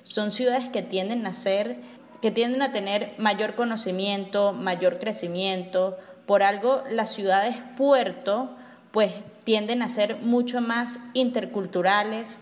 son 0.02 0.32
ciudades 0.32 0.68
que 0.68 0.82
tienden 0.82 1.26
a 1.26 1.34
ser 1.34 1.76
que 2.22 2.30
tienden 2.30 2.62
a 2.62 2.72
tener 2.72 3.12
mayor 3.18 3.54
conocimiento, 3.54 4.52
mayor 4.52 4.98
crecimiento, 4.98 5.98
por 6.24 6.42
algo 6.42 6.82
las 6.90 7.12
ciudades 7.12 7.56
puerto 7.76 8.56
pues 8.90 9.12
tienden 9.44 9.82
a 9.82 9.88
ser 9.88 10.16
mucho 10.16 10.60
más 10.60 10.98
interculturales. 11.12 12.40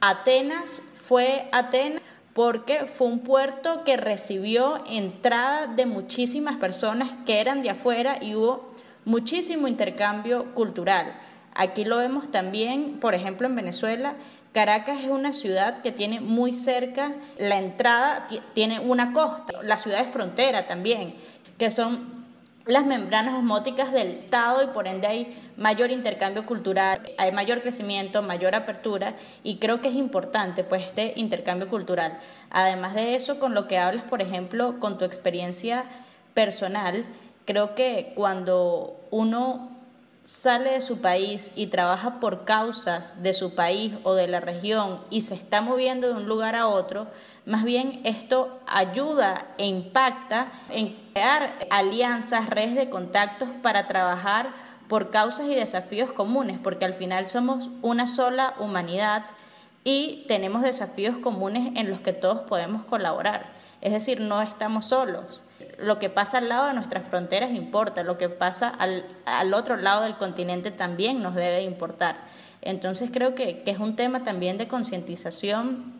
Atenas 0.00 0.82
fue 0.94 1.48
Atenas 1.50 2.02
porque 2.34 2.86
fue 2.86 3.06
un 3.06 3.20
puerto 3.20 3.84
que 3.84 3.96
recibió 3.96 4.84
entrada 4.86 5.66
de 5.66 5.86
muchísimas 5.86 6.56
personas 6.56 7.10
que 7.24 7.40
eran 7.40 7.62
de 7.62 7.70
afuera 7.70 8.18
y 8.20 8.34
hubo 8.34 8.73
muchísimo 9.04 9.68
intercambio 9.68 10.54
cultural. 10.54 11.12
Aquí 11.54 11.84
lo 11.84 11.98
vemos 11.98 12.30
también, 12.30 12.98
por 13.00 13.14
ejemplo, 13.14 13.46
en 13.46 13.56
Venezuela. 13.56 14.14
Caracas 14.52 15.02
es 15.02 15.10
una 15.10 15.32
ciudad 15.32 15.82
que 15.82 15.92
tiene 15.92 16.20
muy 16.20 16.52
cerca 16.52 17.12
la 17.38 17.58
entrada, 17.58 18.28
tiene 18.54 18.80
una 18.80 19.12
costa, 19.12 19.62
la 19.62 19.76
ciudad 19.76 20.00
es 20.00 20.10
frontera 20.10 20.66
también, 20.66 21.14
que 21.58 21.70
son 21.70 22.24
las 22.66 22.86
membranas 22.86 23.34
osmóticas 23.34 23.92
del 23.92 24.08
Estado 24.08 24.62
y 24.62 24.68
por 24.68 24.86
ende 24.86 25.06
hay 25.06 25.52
mayor 25.56 25.90
intercambio 25.90 26.46
cultural, 26.46 27.02
hay 27.18 27.30
mayor 27.30 27.60
crecimiento, 27.60 28.22
mayor 28.22 28.54
apertura 28.54 29.14
y 29.42 29.56
creo 29.56 29.80
que 29.80 29.88
es 29.88 29.94
importante 29.94 30.64
pues 30.64 30.82
este 30.86 31.12
intercambio 31.16 31.68
cultural. 31.68 32.18
Además 32.50 32.94
de 32.94 33.16
eso, 33.16 33.38
con 33.38 33.54
lo 33.54 33.68
que 33.68 33.78
hablas, 33.78 34.04
por 34.04 34.22
ejemplo, 34.22 34.80
con 34.80 34.98
tu 34.98 35.04
experiencia 35.04 35.84
personal, 36.32 37.04
Creo 37.44 37.74
que 37.74 38.12
cuando 38.14 39.00
uno 39.10 39.70
sale 40.24 40.70
de 40.70 40.80
su 40.80 41.02
país 41.02 41.52
y 41.54 41.66
trabaja 41.66 42.18
por 42.18 42.46
causas 42.46 43.22
de 43.22 43.34
su 43.34 43.54
país 43.54 43.92
o 44.02 44.14
de 44.14 44.26
la 44.26 44.40
región 44.40 45.00
y 45.10 45.20
se 45.20 45.34
está 45.34 45.60
moviendo 45.60 46.08
de 46.08 46.14
un 46.14 46.26
lugar 46.26 46.56
a 46.56 46.66
otro, 46.66 47.06
más 47.44 47.64
bien 47.64 48.00
esto 48.04 48.58
ayuda 48.66 49.46
e 49.58 49.66
impacta 49.66 50.50
en 50.70 50.96
crear 51.12 51.58
alianzas, 51.68 52.48
redes 52.48 52.74
de 52.74 52.88
contactos 52.88 53.50
para 53.62 53.86
trabajar 53.86 54.48
por 54.88 55.10
causas 55.10 55.46
y 55.46 55.54
desafíos 55.54 56.12
comunes, 56.12 56.58
porque 56.62 56.86
al 56.86 56.94
final 56.94 57.28
somos 57.28 57.68
una 57.82 58.06
sola 58.06 58.54
humanidad 58.58 59.26
y 59.82 60.24
tenemos 60.28 60.62
desafíos 60.62 61.18
comunes 61.18 61.72
en 61.76 61.90
los 61.90 62.00
que 62.00 62.14
todos 62.14 62.40
podemos 62.40 62.84
colaborar. 62.84 63.52
Es 63.82 63.92
decir, 63.92 64.20
no 64.20 64.40
estamos 64.40 64.86
solos 64.86 65.42
lo 65.78 65.98
que 65.98 66.10
pasa 66.10 66.38
al 66.38 66.48
lado 66.48 66.66
de 66.66 66.74
nuestras 66.74 67.06
fronteras 67.06 67.50
importa, 67.52 68.02
lo 68.02 68.18
que 68.18 68.28
pasa 68.28 68.68
al, 68.68 69.04
al 69.26 69.54
otro 69.54 69.76
lado 69.76 70.02
del 70.02 70.16
continente 70.16 70.70
también 70.70 71.22
nos 71.22 71.34
debe 71.34 71.62
importar. 71.62 72.16
Entonces 72.62 73.10
creo 73.12 73.34
que, 73.34 73.62
que 73.62 73.70
es 73.70 73.78
un 73.78 73.96
tema 73.96 74.24
también 74.24 74.58
de 74.58 74.68
concientización, 74.68 75.92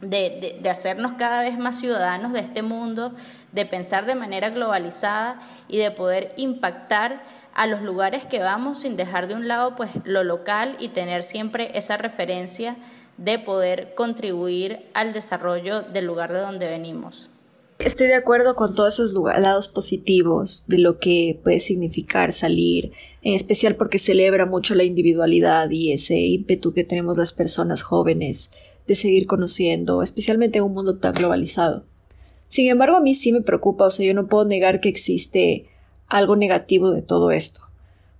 de, 0.00 0.38
de, 0.40 0.58
de, 0.60 0.70
hacernos 0.70 1.14
cada 1.14 1.42
vez 1.42 1.58
más 1.58 1.78
ciudadanos 1.78 2.32
de 2.32 2.40
este 2.40 2.62
mundo, 2.62 3.12
de 3.52 3.64
pensar 3.64 4.04
de 4.04 4.14
manera 4.14 4.50
globalizada 4.50 5.40
y 5.68 5.78
de 5.78 5.90
poder 5.90 6.34
impactar 6.36 7.22
a 7.54 7.66
los 7.66 7.80
lugares 7.80 8.26
que 8.26 8.38
vamos 8.38 8.80
sin 8.80 8.96
dejar 8.96 9.28
de 9.28 9.34
un 9.34 9.48
lado 9.48 9.74
pues 9.76 9.90
lo 10.04 10.22
local 10.24 10.76
y 10.78 10.88
tener 10.88 11.24
siempre 11.24 11.70
esa 11.74 11.96
referencia 11.96 12.76
de 13.16 13.38
poder 13.38 13.94
contribuir 13.94 14.90
al 14.92 15.14
desarrollo 15.14 15.80
del 15.80 16.04
lugar 16.04 16.32
de 16.32 16.40
donde 16.40 16.68
venimos. 16.68 17.30
Estoy 17.86 18.08
de 18.08 18.16
acuerdo 18.16 18.56
con 18.56 18.74
todos 18.74 18.94
esos 18.94 19.12
lados 19.12 19.68
positivos 19.68 20.64
de 20.66 20.78
lo 20.78 20.98
que 20.98 21.38
puede 21.44 21.60
significar 21.60 22.32
salir, 22.32 22.90
en 23.22 23.34
especial 23.34 23.76
porque 23.76 24.00
celebra 24.00 24.44
mucho 24.44 24.74
la 24.74 24.82
individualidad 24.82 25.70
y 25.70 25.92
ese 25.92 26.18
ímpetu 26.18 26.72
que 26.72 26.82
tenemos 26.82 27.16
las 27.16 27.32
personas 27.32 27.82
jóvenes 27.82 28.50
de 28.88 28.96
seguir 28.96 29.28
conociendo, 29.28 30.02
especialmente 30.02 30.58
en 30.58 30.64
un 30.64 30.74
mundo 30.74 30.98
tan 30.98 31.12
globalizado. 31.12 31.84
Sin 32.48 32.68
embargo, 32.68 32.96
a 32.96 33.00
mí 33.00 33.14
sí 33.14 33.30
me 33.30 33.40
preocupa, 33.40 33.86
o 33.86 33.90
sea, 33.90 34.04
yo 34.04 34.14
no 34.14 34.26
puedo 34.26 34.44
negar 34.44 34.80
que 34.80 34.88
existe 34.88 35.66
algo 36.08 36.34
negativo 36.34 36.90
de 36.90 37.02
todo 37.02 37.30
esto, 37.30 37.68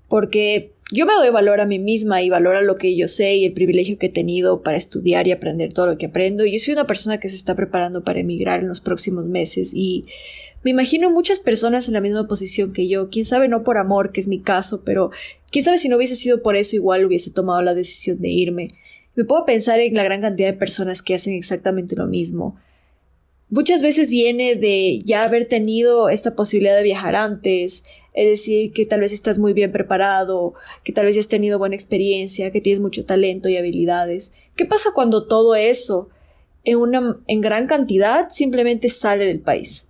porque 0.08 0.75
yo 0.92 1.04
me 1.04 1.14
doy 1.14 1.30
valor 1.30 1.60
a 1.60 1.66
mí 1.66 1.78
misma 1.78 2.22
y 2.22 2.30
valor 2.30 2.54
a 2.54 2.62
lo 2.62 2.76
que 2.76 2.96
yo 2.96 3.08
sé 3.08 3.34
y 3.34 3.44
el 3.44 3.52
privilegio 3.52 3.98
que 3.98 4.06
he 4.06 4.10
tenido 4.10 4.62
para 4.62 4.76
estudiar 4.76 5.26
y 5.26 5.32
aprender 5.32 5.72
todo 5.72 5.86
lo 5.86 5.98
que 5.98 6.06
aprendo. 6.06 6.44
Yo 6.44 6.58
soy 6.60 6.74
una 6.74 6.86
persona 6.86 7.18
que 7.18 7.28
se 7.28 7.34
está 7.34 7.56
preparando 7.56 8.04
para 8.04 8.20
emigrar 8.20 8.60
en 8.60 8.68
los 8.68 8.80
próximos 8.80 9.26
meses 9.26 9.72
y 9.74 10.04
me 10.62 10.70
imagino 10.70 11.10
muchas 11.10 11.40
personas 11.40 11.88
en 11.88 11.94
la 11.94 12.00
misma 12.00 12.28
posición 12.28 12.72
que 12.72 12.88
yo. 12.88 13.10
Quién 13.10 13.24
sabe, 13.24 13.48
no 13.48 13.64
por 13.64 13.78
amor, 13.78 14.12
que 14.12 14.20
es 14.20 14.28
mi 14.28 14.40
caso, 14.40 14.82
pero 14.84 15.10
quién 15.50 15.64
sabe 15.64 15.78
si 15.78 15.88
no 15.88 15.96
hubiese 15.96 16.16
sido 16.16 16.42
por 16.42 16.56
eso, 16.56 16.76
igual 16.76 17.04
hubiese 17.04 17.32
tomado 17.32 17.62
la 17.62 17.74
decisión 17.74 18.20
de 18.20 18.28
irme. 18.28 18.68
Me 19.16 19.24
puedo 19.24 19.44
pensar 19.44 19.80
en 19.80 19.94
la 19.94 20.04
gran 20.04 20.20
cantidad 20.20 20.48
de 20.48 20.58
personas 20.58 21.02
que 21.02 21.14
hacen 21.14 21.34
exactamente 21.34 21.96
lo 21.96 22.06
mismo. 22.06 22.56
Muchas 23.48 23.80
veces 23.80 24.10
viene 24.10 24.56
de 24.56 24.98
ya 25.04 25.22
haber 25.22 25.46
tenido 25.46 26.08
esta 26.08 26.34
posibilidad 26.34 26.76
de 26.76 26.82
viajar 26.82 27.14
antes, 27.14 27.84
es 28.16 28.30
decir, 28.30 28.72
que 28.72 28.86
tal 28.86 29.00
vez 29.00 29.12
estás 29.12 29.38
muy 29.38 29.52
bien 29.52 29.70
preparado, 29.70 30.54
que 30.82 30.92
tal 30.92 31.04
vez 31.04 31.18
has 31.18 31.28
tenido 31.28 31.58
buena 31.58 31.76
experiencia, 31.76 32.50
que 32.50 32.62
tienes 32.62 32.80
mucho 32.80 33.04
talento 33.04 33.50
y 33.50 33.58
habilidades. 33.58 34.32
¿Qué 34.56 34.64
pasa 34.64 34.88
cuando 34.94 35.26
todo 35.26 35.54
eso, 35.54 36.08
en, 36.64 36.78
una, 36.78 37.20
en 37.26 37.42
gran 37.42 37.66
cantidad, 37.66 38.30
simplemente 38.30 38.88
sale 38.88 39.26
del 39.26 39.40
país? 39.40 39.88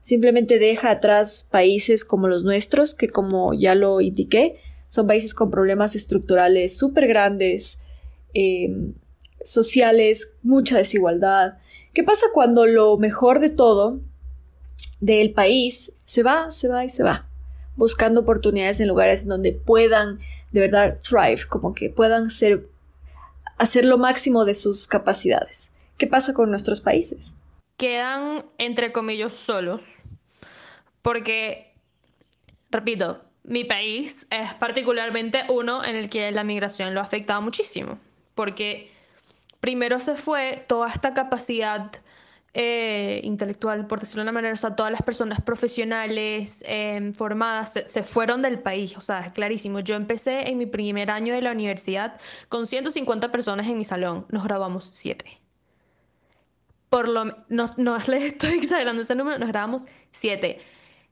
Simplemente 0.00 0.58
deja 0.58 0.90
atrás 0.90 1.46
países 1.48 2.04
como 2.04 2.26
los 2.26 2.42
nuestros, 2.42 2.92
que 2.92 3.08
como 3.08 3.54
ya 3.54 3.76
lo 3.76 4.00
indiqué, 4.00 4.56
son 4.88 5.06
países 5.06 5.32
con 5.32 5.52
problemas 5.52 5.94
estructurales 5.94 6.76
súper 6.76 7.06
grandes, 7.06 7.82
em, 8.34 8.94
sociales, 9.44 10.38
mucha 10.42 10.76
desigualdad. 10.76 11.58
¿Qué 11.94 12.02
pasa 12.02 12.26
cuando 12.34 12.66
lo 12.66 12.96
mejor 12.96 13.38
de 13.38 13.50
todo 13.50 14.00
del 15.00 15.32
país 15.32 15.92
se 16.04 16.24
va, 16.24 16.50
se 16.50 16.66
va 16.66 16.84
y 16.84 16.88
se 16.88 17.04
va? 17.04 17.29
Buscando 17.76 18.20
oportunidades 18.20 18.80
en 18.80 18.88
lugares 18.88 19.26
donde 19.26 19.52
puedan 19.52 20.20
de 20.52 20.60
verdad 20.60 20.98
thrive, 21.02 21.46
como 21.48 21.74
que 21.74 21.90
puedan 21.90 22.30
ser, 22.30 22.68
hacer 23.58 23.84
lo 23.84 23.98
máximo 23.98 24.44
de 24.44 24.54
sus 24.54 24.86
capacidades. 24.86 25.74
¿Qué 25.96 26.06
pasa 26.06 26.34
con 26.34 26.50
nuestros 26.50 26.80
países? 26.80 27.36
Quedan, 27.76 28.44
entre 28.58 28.92
comillas, 28.92 29.34
solos. 29.34 29.80
Porque, 31.02 31.74
repito, 32.70 33.22
mi 33.44 33.64
país 33.64 34.26
es 34.30 34.54
particularmente 34.54 35.44
uno 35.48 35.84
en 35.84 35.96
el 35.96 36.10
que 36.10 36.30
la 36.32 36.44
migración 36.44 36.94
lo 36.94 37.00
ha 37.00 37.04
afectado 37.04 37.40
muchísimo. 37.42 37.98
Porque 38.34 38.92
primero 39.60 39.98
se 39.98 40.14
fue 40.14 40.64
toda 40.66 40.88
esta 40.88 41.14
capacidad 41.14 41.90
eh, 42.52 43.20
intelectual, 43.22 43.86
por 43.86 44.00
decirlo 44.00 44.22
de 44.22 44.24
una 44.24 44.32
manera, 44.32 44.54
o 44.54 44.56
sea, 44.56 44.74
todas 44.74 44.90
las 44.90 45.02
personas 45.02 45.40
profesionales 45.40 46.64
em, 46.66 47.14
formadas 47.14 47.74
se, 47.86 48.02
fueron 48.02 48.42
del 48.42 48.58
país, 48.58 48.96
o 48.96 49.00
sea, 49.00 49.20
es 49.26 49.32
clarísimo. 49.32 49.80
Yo 49.80 49.94
empecé 49.94 50.48
en 50.48 50.58
mi 50.58 50.66
primer 50.66 51.10
año 51.10 51.32
de 51.32 51.42
la 51.42 51.52
universidad 51.52 52.18
con 52.48 52.66
150 52.66 53.30
personas 53.30 53.68
en 53.68 53.78
mi 53.78 53.84
salón, 53.84 54.26
nos 54.30 54.44
grabamos 54.44 54.84
7. 54.84 55.24
Por 56.88 57.08
lo 57.08 57.24
no, 57.48 57.70
no 57.76 57.96
le 58.08 58.26
estoy 58.26 58.54
exagerando 58.54 59.02
ese 59.02 59.14
número, 59.14 59.38
nos 59.38 59.48
grabamos 59.48 59.86
7 60.10 60.58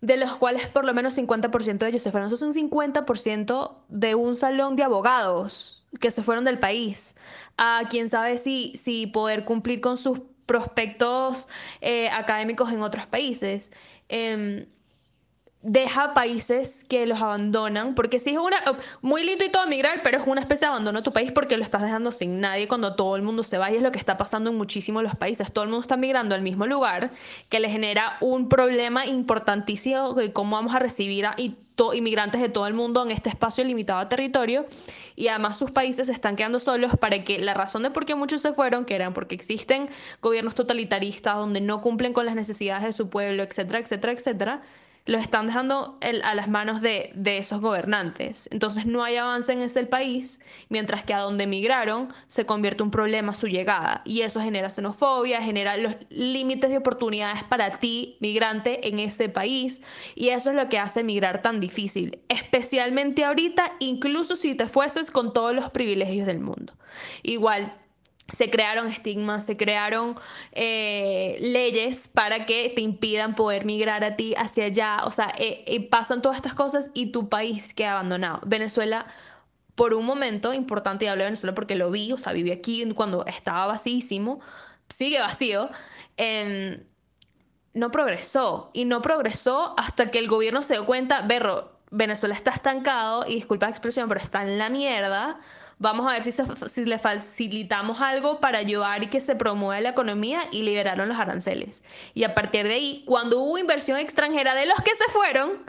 de 0.01 0.17
los 0.17 0.37
cuales 0.37 0.67
por 0.69 0.85
lo 0.85 0.95
menos 0.95 1.17
50% 1.19 1.79
de 1.79 1.89
ellos 1.89 2.03
se 2.03 2.11
fueron. 2.11 2.29
Eso 2.29 2.37
es 2.37 2.43
un 2.43 2.71
50% 2.71 3.77
de 3.89 4.15
un 4.15 4.37
salón 4.37 4.77
de 4.77 4.85
abogados 4.85 5.87
que 6.01 6.11
se 6.11 6.23
fueron 6.23 6.45
del 6.45 6.59
país. 6.59 7.17
A 7.57 7.83
quién 7.91 8.09
sabe 8.09 8.39
si, 8.39 8.73
si 8.77 9.07
poder 9.07 9.45
cumplir 9.45 9.81
con 9.81 9.97
sus 9.97 10.21
prospectos 10.49 11.47
eh, 11.83 12.09
académicos 12.09 12.73
en 12.73 12.83
otros 12.83 13.07
países. 13.07 13.71
Em, 14.09 14.67
deja 15.61 16.15
países 16.15 16.85
que 16.85 17.05
los 17.05 17.21
abandonan, 17.21 17.95
porque 17.95 18.19
si 18.19 18.31
es 18.31 18.39
una, 18.39 18.57
muy 19.03 19.25
lindo 19.25 19.45
y 19.45 19.51
todo 19.51 19.67
migrar, 19.67 20.01
pero 20.03 20.19
es 20.19 20.27
una 20.27 20.41
especie 20.41 20.67
de 20.67 20.71
abandono 20.71 21.01
a 21.01 21.03
tu 21.03 21.13
país 21.13 21.33
porque 21.33 21.57
lo 21.57 21.65
estás 21.65 21.83
dejando 21.83 22.13
sin 22.13 22.41
nadie 22.41 22.69
cuando 22.69 22.95
todo 22.97 23.17
el 23.17 23.23
mundo 23.23 23.43
se 23.43 23.59
va 23.59 23.71
y 23.71 23.77
es 23.77 23.83
lo 23.83 23.93
que 23.93 23.99
está 23.99 24.17
pasando 24.17 24.51
en 24.51 24.57
muchísimos 24.57 25.03
los 25.03 25.17
países, 25.17 25.53
todo 25.53 25.65
el 25.65 25.71
mundo 25.71 25.83
está 25.83 25.97
migrando 25.97 26.35
al 26.35 26.43
mismo 26.43 26.67
lugar, 26.67 27.11
que 27.49 27.61
le 27.61 27.69
genera 27.69 28.17
un 28.21 28.49
problema 28.49 29.05
importantísimo 29.05 30.15
de 30.15 30.33
cómo 30.33 30.57
vamos 30.57 30.75
a 30.75 30.79
recibir 30.79 31.27
a 31.27 31.35
inmigrantes 31.95 32.41
de 32.41 32.49
todo 32.49 32.67
el 32.67 32.75
mundo 32.75 33.03
en 33.03 33.11
este 33.11 33.29
espacio 33.29 33.65
limitado 33.65 34.01
a 34.01 34.09
territorio 34.09 34.67
y 35.17 35.29
además 35.29 35.59
sus 35.59 35.71
países 35.71 36.09
se 36.09 36.13
están 36.13 36.37
quedando 36.37 36.61
solos 36.61 36.93
para 37.01 37.25
que 37.25 37.39
la 37.39 37.55
razón 37.55 37.83
de 37.83 37.91
por 37.91 38.05
qué 38.05 38.15
muchos 38.15 38.41
se 38.41 38.53
fueron, 38.53 38.85
que 38.85 38.95
eran 38.95 39.15
porque 39.15 39.35
existen 39.35 39.89
gobiernos 40.21 40.55
totalitaristas 40.55 41.37
donde 41.37 41.61
no 41.61 41.81
cumplen 41.81 42.13
con 42.13 42.27
las 42.27 42.35
necesidades 42.35 42.85
de 42.85 42.93
su 42.93 43.09
pueblo, 43.09 43.43
etcétera, 43.43 43.79
etcétera, 43.79 44.13
etcétera, 44.13 44.63
los 45.09 45.23
están 45.23 45.47
dejando 45.47 45.99
a 46.03 46.35
las 46.35 46.49
manos 46.49 46.83
de, 46.83 47.13
esos 47.25 47.61
gobernantes. 47.61 48.49
Entonces 48.53 48.85
no 48.85 49.03
hay 49.03 49.17
avance 49.17 49.51
en 49.51 49.63
ese 49.63 49.87
país, 49.87 50.43
mientras 50.69 51.03
que 51.03 51.15
a 51.15 51.21
donde 51.21 51.45
emigraron 51.45 52.13
se 52.27 52.45
convierte 52.45 52.83
un 52.83 52.91
problema 52.91 53.33
su 53.33 53.47
llegada. 53.47 54.03
Y 54.05 54.21
eso 54.21 54.41
genera 54.43 54.71
xenofobia, 54.71 55.41
genera 55.41 55.79
los 55.79 55.95
límites 56.11 56.71
de 56.71 56.77
oportunidades 56.77 57.43
para 57.43 57.79
ti, 57.79 58.19
migrante, 58.21 58.87
en 58.87 58.99
ese 58.99 59.31
país. 59.31 59.83
Y 60.15 60.29
eso 60.29 60.51
es 60.51 60.57
lo 60.57 60.69
que 60.69 60.79
hace 60.79 61.01
emigrar 61.01 61.41
tan 61.41 61.59
difícil, 61.59 62.19
especialmente 62.29 63.25
ahorita, 63.25 63.73
incluso 63.81 64.37
si 64.37 64.55
te 64.55 64.69
fueses 64.69 65.11
con 65.11 65.33
todos 65.33 65.55
los 65.55 65.71
privilegios 65.71 66.27
del 66.27 66.41
mundo. 66.41 66.75
Igual, 67.23 67.73
se 68.29 68.51
crearon 68.51 68.89
estigmas, 68.89 69.47
se 69.47 69.57
crearon 69.57 70.15
eh, 70.53 71.39
leyes 71.41 72.09
para 72.09 72.45
que 72.45 72.71
te 72.75 72.83
impidan 72.83 73.35
poder 73.35 73.65
migrar 73.65 74.05
a 74.05 74.17
ti 74.17 74.35
hacia 74.37 74.67
allá. 74.67 75.01
O 75.05 75.11
sea, 75.11 75.33
eh, 75.39 75.65
eh, 75.67 75.89
pasan 75.89 76.21
todas 76.21 76.37
estas 76.37 76.55
cosas 76.55 76.91
y 76.93 77.11
tu 77.11 77.29
país 77.31 77.73
queda 77.73 77.93
abandonado. 77.93 78.41
Venezuela, 78.45 79.07
por 79.75 79.95
un 79.95 80.05
momento 80.05 80.53
importante, 80.53 81.07
y 81.07 81.09
hablo 81.09 81.23
de 81.23 81.31
Venezuela 81.31 81.55
porque 81.55 81.75
lo 81.75 81.91
vi, 81.91 82.13
o 82.13 82.19
sea, 82.19 82.35
viví 82.35 82.51
aquí 82.51 82.87
cuando 82.95 83.25
estaba 83.25 83.67
vacísimo, 83.67 84.41
sigue 84.91 85.21
vacío. 85.21 85.71
Em, 86.19 86.85
no 87.73 87.91
progresó 87.91 88.71
y 88.75 88.85
no 88.85 89.01
progresó 89.01 89.75
hasta 89.79 90.11
que 90.11 90.19
el 90.19 90.29
gobierno 90.29 90.63
se 90.63 90.75
dio 90.75 90.85
cuenta, 90.85 91.23
berro, 91.23 91.79
Venezuela 91.91 92.35
está 92.35 92.51
estancado 92.51 93.25
y 93.27 93.37
disculpa 93.37 93.67
la 93.67 93.71
expresión, 93.71 94.09
pero 94.09 94.21
está 94.21 94.43
en 94.43 94.59
la 94.59 94.69
mierda 94.69 95.41
vamos 95.79 96.07
a 96.07 96.13
ver 96.13 96.23
si, 96.23 96.33
si 96.33 96.85
le 96.85 96.99
facilitamos 96.99 98.01
algo 98.01 98.41
para 98.41 98.59
ayudar 98.59 99.03
y 99.03 99.09
que 99.09 99.21
se 99.21 99.37
promueva 99.37 99.81
la 99.81 99.91
economía 99.91 100.41
y 100.51 100.63
liberaron 100.63 101.09
los 101.09 101.19
aranceles. 101.19 101.85
Y 102.15 102.25
a 102.25 102.35
partir 102.35 102.67
de 102.67 102.75
ahí, 102.75 103.05
cuando 103.07 103.41
hubo 103.41 103.59
inversión 103.59 103.99
extranjera 103.99 104.55
de 104.55 104.67
los 104.67 104.79
que 104.79 104.95
se 104.95 105.11
fueron, 105.13 105.65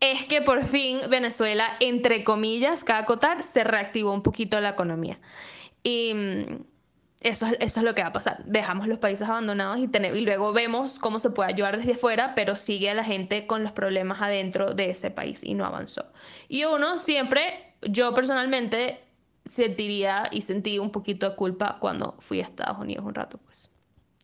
es 0.00 0.24
que 0.24 0.40
por 0.40 0.64
fin 0.64 1.00
Venezuela, 1.08 1.76
entre 1.80 2.24
comillas, 2.24 2.84
cada 2.84 3.04
cotar, 3.04 3.42
se 3.42 3.64
reactivó 3.64 4.12
un 4.12 4.22
poquito 4.22 4.60
la 4.60 4.70
economía. 4.70 5.18
Y 5.82 6.12
mm, 6.14 6.64
eso, 7.20 7.46
eso 7.60 7.80
es 7.80 7.84
lo 7.84 7.94
que 7.94 8.02
va 8.02 8.08
a 8.08 8.12
pasar. 8.12 8.42
Dejamos 8.46 8.88
los 8.88 8.98
países 8.98 9.28
abandonados 9.28 9.78
y, 9.78 9.90
y 9.94 10.20
luego 10.22 10.52
vemos 10.52 10.98
cómo 10.98 11.18
se 11.18 11.30
puede 11.30 11.50
ayudar 11.50 11.76
desde 11.76 11.94
fuera, 11.94 12.34
pero 12.34 12.56
sigue 12.56 12.88
a 12.90 12.94
la 12.94 13.04
gente 13.04 13.46
con 13.46 13.62
los 13.62 13.72
problemas 13.72 14.22
adentro 14.22 14.74
de 14.74 14.90
ese 14.90 15.10
país 15.10 15.44
y 15.44 15.54
no 15.54 15.66
avanzó. 15.66 16.06
Y 16.48 16.64
uno 16.64 16.98
siempre, 16.98 17.74
yo 17.82 18.14
personalmente, 18.14 19.04
sentiría 19.44 20.28
y 20.30 20.42
sentí 20.42 20.78
un 20.78 20.90
poquito 20.90 21.28
de 21.28 21.36
culpa 21.36 21.78
cuando 21.80 22.16
fui 22.20 22.38
a 22.40 22.42
Estados 22.42 22.78
Unidos 22.78 23.04
un 23.04 23.14
rato, 23.14 23.38
pues. 23.38 23.72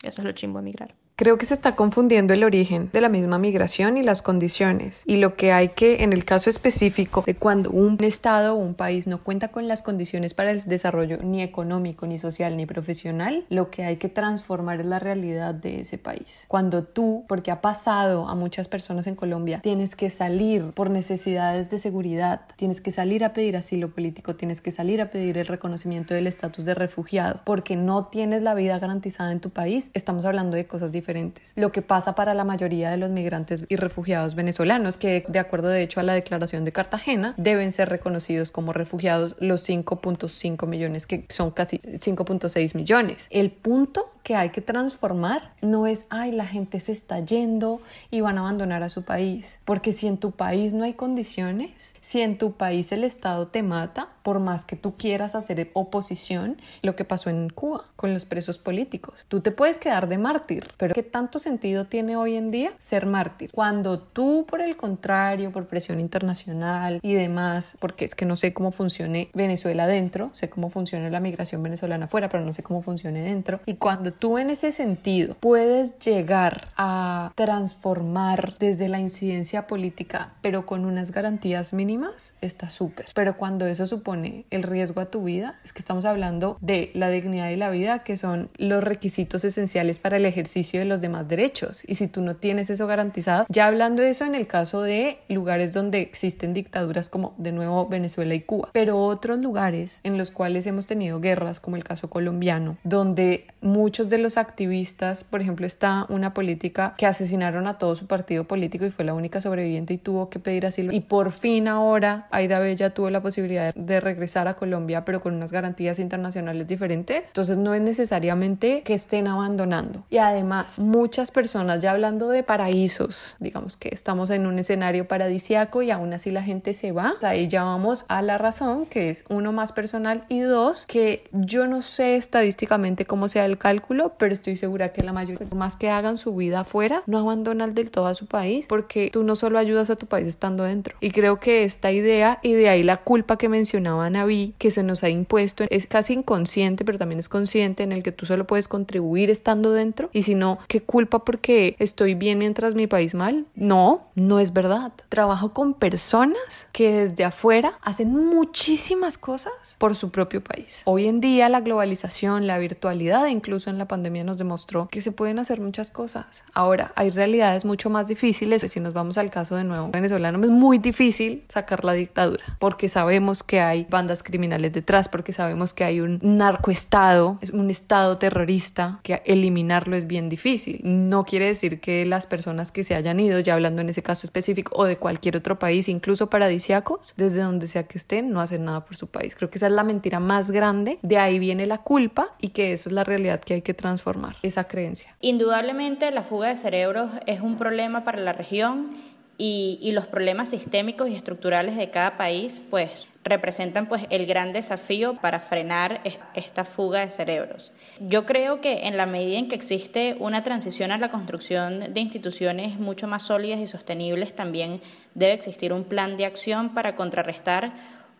Eso 0.02 0.20
es 0.20 0.24
lo 0.24 0.32
chimbo 0.32 0.58
de 0.58 0.62
emigrar. 0.62 0.94
Creo 1.18 1.38
que 1.38 1.46
se 1.46 1.54
está 1.54 1.76
confundiendo 1.76 2.34
el 2.34 2.44
origen 2.44 2.90
de 2.92 3.00
la 3.00 3.08
misma 3.08 3.38
migración 3.38 3.96
y 3.96 4.02
las 4.02 4.20
condiciones. 4.20 5.02
Y 5.06 5.16
lo 5.16 5.34
que 5.34 5.50
hay 5.50 5.70
que, 5.70 6.02
en 6.02 6.12
el 6.12 6.26
caso 6.26 6.50
específico 6.50 7.22
de 7.24 7.34
cuando 7.34 7.70
un 7.70 7.96
estado 8.04 8.52
o 8.52 8.58
un 8.58 8.74
país 8.74 9.06
no 9.06 9.24
cuenta 9.24 9.48
con 9.48 9.66
las 9.66 9.80
condiciones 9.80 10.34
para 10.34 10.50
el 10.50 10.62
desarrollo 10.64 11.16
ni 11.22 11.40
económico, 11.40 12.06
ni 12.06 12.18
social, 12.18 12.58
ni 12.58 12.66
profesional, 12.66 13.46
lo 13.48 13.70
que 13.70 13.84
hay 13.84 13.96
que 13.96 14.10
transformar 14.10 14.80
es 14.80 14.84
la 14.84 14.98
realidad 14.98 15.54
de 15.54 15.80
ese 15.80 15.96
país. 15.96 16.44
Cuando 16.48 16.84
tú, 16.84 17.24
porque 17.28 17.50
ha 17.50 17.62
pasado 17.62 18.28
a 18.28 18.34
muchas 18.34 18.68
personas 18.68 19.06
en 19.06 19.14
Colombia, 19.14 19.60
tienes 19.62 19.96
que 19.96 20.10
salir 20.10 20.72
por 20.74 20.90
necesidades 20.90 21.70
de 21.70 21.78
seguridad, 21.78 22.42
tienes 22.56 22.82
que 22.82 22.90
salir 22.90 23.24
a 23.24 23.32
pedir 23.32 23.56
asilo 23.56 23.88
político, 23.88 24.36
tienes 24.36 24.60
que 24.60 24.70
salir 24.70 25.00
a 25.00 25.10
pedir 25.10 25.38
el 25.38 25.46
reconocimiento 25.46 26.12
del 26.12 26.26
estatus 26.26 26.66
de 26.66 26.74
refugiado, 26.74 27.40
porque 27.46 27.74
no 27.74 28.08
tienes 28.08 28.42
la 28.42 28.52
vida 28.52 28.78
garantizada 28.78 29.32
en 29.32 29.40
tu 29.40 29.48
país, 29.48 29.90
estamos 29.94 30.26
hablando 30.26 30.58
de 30.58 30.66
cosas 30.66 30.92
diferentes 30.92 31.05
lo 31.54 31.72
que 31.72 31.82
pasa 31.82 32.14
para 32.14 32.34
la 32.34 32.44
mayoría 32.44 32.90
de 32.90 32.96
los 32.96 33.10
migrantes 33.10 33.64
y 33.68 33.76
refugiados 33.76 34.34
venezolanos, 34.34 34.96
que 34.96 35.24
de 35.28 35.38
acuerdo 35.38 35.68
de 35.68 35.82
hecho 35.82 36.00
a 36.00 36.02
la 36.02 36.14
declaración 36.14 36.64
de 36.64 36.72
Cartagena, 36.72 37.34
deben 37.36 37.72
ser 37.72 37.88
reconocidos 37.88 38.50
como 38.50 38.72
refugiados 38.72 39.36
los 39.38 39.68
5.5 39.68 40.66
millones, 40.66 41.06
que 41.06 41.26
son 41.28 41.50
casi 41.50 41.78
5.6 41.78 42.74
millones. 42.74 43.28
El 43.30 43.50
punto 43.50 44.10
que 44.26 44.34
hay 44.34 44.50
que 44.50 44.60
transformar 44.60 45.52
no 45.62 45.86
es, 45.86 46.06
ay, 46.10 46.32
la 46.32 46.44
gente 46.44 46.80
se 46.80 46.90
está 46.90 47.20
yendo 47.20 47.80
y 48.10 48.22
van 48.22 48.38
a 48.38 48.40
abandonar 48.40 48.82
a 48.82 48.88
su 48.88 49.04
país. 49.04 49.60
Porque 49.64 49.92
si 49.92 50.08
en 50.08 50.18
tu 50.18 50.32
país 50.32 50.74
no 50.74 50.82
hay 50.82 50.94
condiciones, 50.94 51.94
si 52.00 52.22
en 52.22 52.36
tu 52.36 52.54
país 52.54 52.90
el 52.90 53.04
Estado 53.04 53.46
te 53.46 53.62
mata, 53.62 54.08
por 54.26 54.40
más 54.40 54.64
que 54.64 54.74
tú 54.74 54.96
quieras 54.96 55.36
hacer 55.36 55.70
oposición, 55.74 56.60
lo 56.82 56.96
que 56.96 57.04
pasó 57.04 57.30
en 57.30 57.48
Cuba 57.48 57.84
con 57.94 58.12
los 58.12 58.24
presos 58.24 58.58
políticos. 58.58 59.24
Tú 59.28 59.40
te 59.40 59.52
puedes 59.52 59.78
quedar 59.78 60.08
de 60.08 60.18
mártir, 60.18 60.70
pero 60.76 60.96
¿qué 60.96 61.04
tanto 61.04 61.38
sentido 61.38 61.84
tiene 61.84 62.16
hoy 62.16 62.34
en 62.34 62.50
día 62.50 62.72
ser 62.78 63.06
mártir? 63.06 63.52
Cuando 63.52 64.00
tú, 64.00 64.44
por 64.48 64.60
el 64.60 64.76
contrario, 64.76 65.52
por 65.52 65.68
presión 65.68 66.00
internacional 66.00 66.98
y 67.04 67.14
demás, 67.14 67.76
porque 67.78 68.04
es 68.04 68.16
que 68.16 68.26
no 68.26 68.34
sé 68.34 68.52
cómo 68.52 68.72
funcione 68.72 69.30
Venezuela 69.32 69.86
dentro, 69.86 70.30
sé 70.32 70.50
cómo 70.50 70.70
funciona 70.70 71.08
la 71.08 71.20
migración 71.20 71.62
venezolana 71.62 72.06
afuera, 72.06 72.28
pero 72.28 72.44
no 72.44 72.52
sé 72.52 72.64
cómo 72.64 72.82
funcione 72.82 73.22
dentro. 73.22 73.60
Y 73.64 73.74
cuando 73.74 74.15
tú 74.18 74.38
en 74.38 74.50
ese 74.50 74.72
sentido 74.72 75.36
puedes 75.40 75.98
llegar 75.98 76.68
a 76.76 77.32
transformar 77.34 78.56
desde 78.58 78.88
la 78.88 78.98
incidencia 78.98 79.66
política, 79.66 80.34
pero 80.42 80.66
con 80.66 80.84
unas 80.84 81.10
garantías 81.10 81.72
mínimas, 81.72 82.34
está 82.40 82.70
súper. 82.70 83.06
Pero 83.14 83.36
cuando 83.36 83.66
eso 83.66 83.86
supone 83.86 84.46
el 84.50 84.62
riesgo 84.62 85.00
a 85.00 85.06
tu 85.06 85.24
vida, 85.24 85.58
es 85.64 85.72
que 85.72 85.80
estamos 85.80 86.04
hablando 86.04 86.56
de 86.60 86.90
la 86.94 87.10
dignidad 87.10 87.50
y 87.50 87.56
la 87.56 87.70
vida, 87.70 88.04
que 88.04 88.16
son 88.16 88.50
los 88.56 88.82
requisitos 88.82 89.44
esenciales 89.44 89.98
para 89.98 90.16
el 90.16 90.24
ejercicio 90.24 90.80
de 90.80 90.86
los 90.86 91.00
demás 91.00 91.28
derechos. 91.28 91.82
Y 91.86 91.96
si 91.96 92.08
tú 92.08 92.20
no 92.20 92.36
tienes 92.36 92.70
eso 92.70 92.86
garantizado, 92.86 93.46
ya 93.48 93.66
hablando 93.66 94.02
de 94.02 94.10
eso 94.10 94.24
en 94.24 94.34
el 94.34 94.46
caso 94.46 94.82
de 94.82 95.18
lugares 95.28 95.72
donde 95.72 96.00
existen 96.00 96.54
dictaduras 96.54 97.08
como 97.08 97.34
de 97.38 97.52
nuevo 97.52 97.86
Venezuela 97.88 98.34
y 98.34 98.40
Cuba, 98.40 98.70
pero 98.72 98.98
otros 98.98 99.38
lugares 99.38 100.00
en 100.02 100.18
los 100.18 100.30
cuales 100.30 100.66
hemos 100.66 100.86
tenido 100.86 101.20
guerras, 101.20 101.60
como 101.60 101.76
el 101.76 101.84
caso 101.84 102.08
colombiano, 102.10 102.78
donde 102.84 103.46
muchos 103.60 104.05
de 104.08 104.18
los 104.18 104.36
activistas, 104.36 105.24
por 105.24 105.40
ejemplo, 105.40 105.66
está 105.66 106.06
una 106.08 106.34
política 106.34 106.94
que 106.96 107.06
asesinaron 107.06 107.66
a 107.66 107.78
todo 107.78 107.96
su 107.96 108.06
partido 108.06 108.44
político 108.44 108.84
y 108.84 108.90
fue 108.90 109.04
la 109.04 109.14
única 109.14 109.40
sobreviviente 109.40 109.94
y 109.94 109.98
tuvo 109.98 110.30
que 110.30 110.38
pedir 110.38 110.66
asilo. 110.66 110.92
Y 110.92 111.00
por 111.00 111.32
fin 111.32 111.68
ahora 111.68 112.26
Aida 112.30 112.58
Bella 112.58 112.90
tuvo 112.90 113.10
la 113.10 113.22
posibilidad 113.22 113.74
de 113.74 114.00
regresar 114.00 114.48
a 114.48 114.54
Colombia, 114.54 115.04
pero 115.04 115.20
con 115.20 115.34
unas 115.34 115.52
garantías 115.52 115.98
internacionales 115.98 116.66
diferentes. 116.66 117.28
Entonces 117.28 117.56
no 117.56 117.74
es 117.74 117.82
necesariamente 117.82 118.82
que 118.82 118.94
estén 118.94 119.28
abandonando. 119.28 120.04
Y 120.10 120.18
además, 120.18 120.78
muchas 120.78 121.30
personas, 121.30 121.82
ya 121.82 121.92
hablando 121.92 122.28
de 122.28 122.42
paraísos, 122.42 123.36
digamos 123.40 123.76
que 123.76 123.90
estamos 123.92 124.30
en 124.30 124.46
un 124.46 124.58
escenario 124.58 125.08
paradisiaco 125.08 125.82
y 125.82 125.90
aún 125.90 126.12
así 126.12 126.30
la 126.30 126.42
gente 126.42 126.72
se 126.74 126.92
va. 126.92 127.14
Ahí 127.22 127.48
ya 127.48 127.64
vamos 127.64 128.04
a 128.08 128.22
la 128.22 128.38
razón, 128.38 128.86
que 128.86 129.10
es 129.10 129.24
uno 129.28 129.52
más 129.52 129.72
personal 129.72 130.24
y 130.28 130.40
dos, 130.40 130.86
que 130.86 131.28
yo 131.32 131.66
no 131.66 131.82
sé 131.82 132.16
estadísticamente 132.16 133.04
cómo 133.04 133.28
sea 133.28 133.44
el 133.44 133.58
cálculo, 133.58 133.95
pero 134.18 134.32
estoy 134.32 134.56
segura 134.56 134.92
que 134.92 135.02
la 135.02 135.12
mayoría, 135.12 135.46
más 135.54 135.76
que 135.76 135.90
hagan 135.90 136.18
su 136.18 136.34
vida 136.34 136.60
afuera, 136.60 137.02
no 137.06 137.18
abandonan 137.18 137.74
del 137.74 137.90
todo 137.90 138.06
a 138.06 138.14
su 138.14 138.26
país, 138.26 138.66
porque 138.68 139.10
tú 139.12 139.24
no 139.24 139.36
solo 139.36 139.58
ayudas 139.58 139.90
a 139.90 139.96
tu 139.96 140.06
país 140.06 140.26
estando 140.26 140.64
dentro. 140.64 140.96
Y 141.00 141.10
creo 141.10 141.40
que 141.40 141.64
esta 141.64 141.90
idea 141.90 142.38
y 142.42 142.52
de 142.52 142.68
ahí 142.68 142.82
la 142.82 142.98
culpa 142.98 143.36
que 143.38 143.48
mencionaba 143.48 144.08
Naví, 144.10 144.54
que 144.58 144.70
se 144.70 144.82
nos 144.82 145.02
ha 145.02 145.08
impuesto, 145.08 145.64
es 145.70 145.86
casi 145.86 146.14
inconsciente, 146.14 146.84
pero 146.84 146.98
también 146.98 147.18
es 147.18 147.28
consciente 147.28 147.82
en 147.82 147.92
el 147.92 148.02
que 148.02 148.12
tú 148.12 148.26
solo 148.26 148.46
puedes 148.46 148.68
contribuir 148.68 149.30
estando 149.30 149.72
dentro 149.72 150.10
y 150.12 150.22
si 150.22 150.34
no, 150.34 150.58
¿qué 150.68 150.82
culpa 150.82 151.24
porque 151.24 151.76
estoy 151.78 152.14
bien 152.14 152.38
mientras 152.38 152.74
mi 152.74 152.86
país 152.86 153.14
mal? 153.14 153.46
No, 153.54 154.08
no 154.14 154.40
es 154.40 154.52
verdad. 154.52 154.92
Trabajo 155.08 155.52
con 155.52 155.74
personas 155.74 156.68
que 156.72 156.92
desde 156.92 157.24
afuera 157.24 157.78
hacen 157.82 158.14
muchísimas 158.14 159.18
cosas 159.18 159.76
por 159.78 159.94
su 159.94 160.10
propio 160.10 160.42
país. 160.42 160.82
Hoy 160.84 161.06
en 161.06 161.20
día 161.20 161.48
la 161.48 161.60
globalización, 161.60 162.46
la 162.46 162.58
virtualidad, 162.58 163.26
incluso 163.26 163.70
en 163.70 163.78
la 163.78 163.85
pandemia 163.86 164.24
nos 164.24 164.38
demostró 164.38 164.88
que 164.88 165.00
se 165.00 165.12
pueden 165.12 165.38
hacer 165.38 165.60
muchas 165.60 165.90
cosas. 165.90 166.44
Ahora, 166.52 166.92
hay 166.96 167.10
realidades 167.10 167.64
mucho 167.64 167.90
más 167.90 168.08
difíciles. 168.08 168.62
Si 168.66 168.80
nos 168.80 168.92
vamos 168.92 169.18
al 169.18 169.30
caso 169.30 169.56
de 169.56 169.64
nuevo 169.64 169.90
venezolano, 169.90 170.42
es 170.42 170.50
muy 170.50 170.78
difícil 170.78 171.44
sacar 171.48 171.84
la 171.84 171.92
dictadura 171.92 172.44
porque 172.58 172.88
sabemos 172.88 173.42
que 173.42 173.60
hay 173.60 173.86
bandas 173.88 174.22
criminales 174.22 174.72
detrás, 174.72 175.08
porque 175.08 175.32
sabemos 175.32 175.74
que 175.74 175.84
hay 175.84 176.00
un 176.00 176.18
narcoestado, 176.22 177.38
un 177.52 177.70
estado 177.70 178.18
terrorista, 178.18 179.00
que 179.02 179.22
eliminarlo 179.24 179.96
es 179.96 180.06
bien 180.06 180.28
difícil. 180.28 180.80
No 180.82 181.24
quiere 181.24 181.46
decir 181.46 181.80
que 181.80 182.04
las 182.04 182.26
personas 182.26 182.72
que 182.72 182.84
se 182.84 182.94
hayan 182.94 183.20
ido, 183.20 183.38
ya 183.40 183.54
hablando 183.54 183.82
en 183.82 183.88
ese 183.88 184.02
caso 184.02 184.26
específico, 184.26 184.72
o 184.76 184.84
de 184.84 184.96
cualquier 184.96 185.36
otro 185.36 185.58
país, 185.58 185.88
incluso 185.88 186.28
paradisiacos, 186.28 187.14
desde 187.16 187.42
donde 187.42 187.66
sea 187.66 187.84
que 187.84 187.98
estén, 187.98 188.30
no 188.30 188.40
hacen 188.40 188.64
nada 188.64 188.84
por 188.84 188.96
su 188.96 189.06
país. 189.06 189.36
Creo 189.36 189.50
que 189.50 189.58
esa 189.58 189.66
es 189.66 189.72
la 189.72 189.84
mentira 189.84 190.20
más 190.20 190.50
grande, 190.50 190.98
de 191.02 191.18
ahí 191.18 191.38
viene 191.38 191.66
la 191.66 191.78
culpa 191.78 192.34
y 192.40 192.48
que 192.48 192.72
eso 192.72 192.88
es 192.88 192.92
la 192.92 193.04
realidad 193.04 193.40
que 193.40 193.54
hay 193.54 193.62
que 193.66 193.74
transformar, 193.74 194.36
esa 194.44 194.68
creencia. 194.68 195.16
Indudablemente 195.20 196.08
la 196.12 196.22
fuga 196.22 196.50
de 196.50 196.56
cerebros 196.56 197.10
es 197.26 197.40
un 197.40 197.58
problema 197.58 198.04
para 198.04 198.20
la 198.20 198.32
región 198.32 198.96
y, 199.38 199.90
los 199.92 200.06
problemas 200.06 200.50
sistémicos 200.50 201.08
y 201.08 201.14
estructurales 201.14 201.76
de 201.76 201.90
cada 201.90 202.16
país 202.16 202.62
pues 202.70 203.08
representan 203.24 203.86
pues 203.86 204.06
el 204.10 204.26
gran 204.26 204.52
desafío 204.52 205.16
para 205.20 205.40
frenar 205.40 206.00
esta 206.34 206.64
fuga 206.64 207.00
de 207.00 207.10
cerebros. 207.10 207.72
Yo 208.00 208.24
creo 208.24 208.60
que 208.60 208.86
en 208.86 208.96
la 208.96 209.06
medida 209.06 209.38
en 209.38 209.48
que 209.48 209.56
existe 209.56 210.16
una 210.20 210.44
transición 210.44 210.92
a 210.92 210.98
la 210.98 211.10
construcción 211.10 211.92
de 211.92 212.00
instituciones 212.00 212.78
mucho 212.78 213.08
más 213.08 213.24
sólidas 213.24 213.58
y 213.58 213.66
sostenibles 213.66 214.34
también 214.34 214.80
debe 215.14 215.32
existir 215.32 215.72
un 215.72 215.84
plan 215.84 216.16
de 216.16 216.26
acción 216.26 216.72
para 216.72 216.94
contrarrestar 216.94 217.72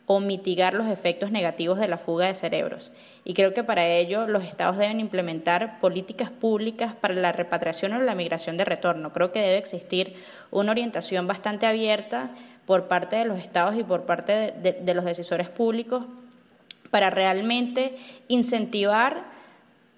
o 0.07 0.21
mitigar 0.21 0.73
los 0.75 0.87
efectos 0.87 1.33
negativos 1.33 1.79
de 1.79 1.88
la 1.88 1.99
fuga 1.99 2.27
de 2.27 2.35
cerebros. 2.35 2.92
Y 3.25 3.35
creo 3.35 3.53
que 3.53 3.64
para 3.64 3.87
ello 3.88 4.29
los 4.29 4.45
estados 4.45 4.77
deben 4.77 5.01
implementar 5.01 5.81
políticas 5.81 6.31
públicas 6.31 6.95
para 6.95 7.14
la 7.14 7.33
repatriación 7.33 7.92
o 7.92 8.01
la 8.01 8.14
migración 8.14 8.57
de 8.57 8.64
retorno. 8.64 9.12
Creo 9.12 9.33
que 9.33 9.40
debe 9.40 9.59
existir 9.59 10.14
una 10.53 10.71
orientación 10.71 11.27
bastante 11.27 11.66
abierta 11.66 12.31
por 12.66 12.87
parte 12.87 13.16
de 13.16 13.25
los 13.25 13.38
estados 13.38 13.77
y 13.77 13.83
por 13.83 14.03
parte 14.03 14.53
de, 14.53 14.95
los 14.95 15.05
decisores 15.05 15.49
públicos 15.49 16.05
para 16.90 17.11
realmente 17.11 17.97
incentivar 18.29 19.36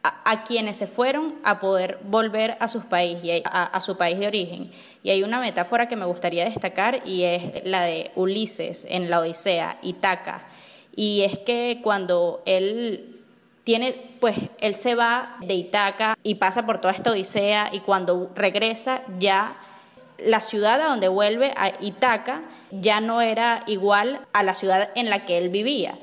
a, 0.02 0.44
quienes 0.44 0.76
se 0.76 0.86
fueron 0.86 1.34
a 1.42 1.58
poder 1.58 1.98
volver 2.04 2.56
a, 2.60 2.68
sus 2.68 2.84
país, 2.84 3.18
a, 3.44 3.64
a, 3.64 3.80
su 3.80 3.96
país 3.96 4.18
de 4.18 4.26
origen. 4.26 4.70
Y 5.02 5.10
hay 5.10 5.22
una 5.22 5.40
metáfora 5.40 5.88
que 5.88 5.96
me 5.96 6.06
gustaría 6.06 6.44
destacar 6.44 7.02
y 7.06 7.24
es 7.24 7.64
la 7.64 7.82
de 7.82 8.10
Ulises 8.14 8.86
en 8.88 9.10
la 9.10 9.20
Odisea, 9.20 9.78
Itaca. 9.82 10.42
Y 10.94 11.22
es 11.22 11.38
que 11.38 11.80
cuando 11.82 12.42
él 12.46 13.18
tiene, 13.64 13.94
pues 14.20 14.36
él 14.60 14.74
se 14.74 14.94
va 14.94 15.36
de 15.40 15.54
Itaca 15.54 16.16
y 16.22 16.36
pasa 16.36 16.64
por 16.64 16.78
toda 16.78 16.94
esta 16.94 17.10
Odisea 17.10 17.68
y 17.72 17.80
cuando 17.80 18.30
regresa 18.34 19.02
ya 19.18 19.58
la 20.18 20.40
ciudad 20.40 20.80
a 20.80 20.86
donde 20.86 21.08
vuelve, 21.08 21.52
a 21.56 21.72
Itaca, 21.80 22.42
ya 22.70 23.00
no 23.00 23.20
era 23.20 23.64
igual 23.66 24.20
a 24.32 24.42
la 24.42 24.54
ciudad 24.54 24.90
en 24.94 25.10
la 25.10 25.24
que 25.24 25.38
él 25.38 25.48
vivía. 25.48 25.98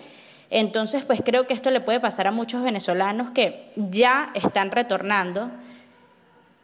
Entonces, 0.58 1.04
pues 1.04 1.22
creo 1.22 1.48
que 1.48 1.54
esto 1.54 1.70
le 1.70 1.82
puede 1.82 2.00
pasar 2.00 2.28
a 2.28 2.32
muchos 2.32 2.64
venezolanos 2.64 3.32
que 3.32 3.74
ya 3.76 4.32
están 4.36 4.72
retornando 4.72 5.52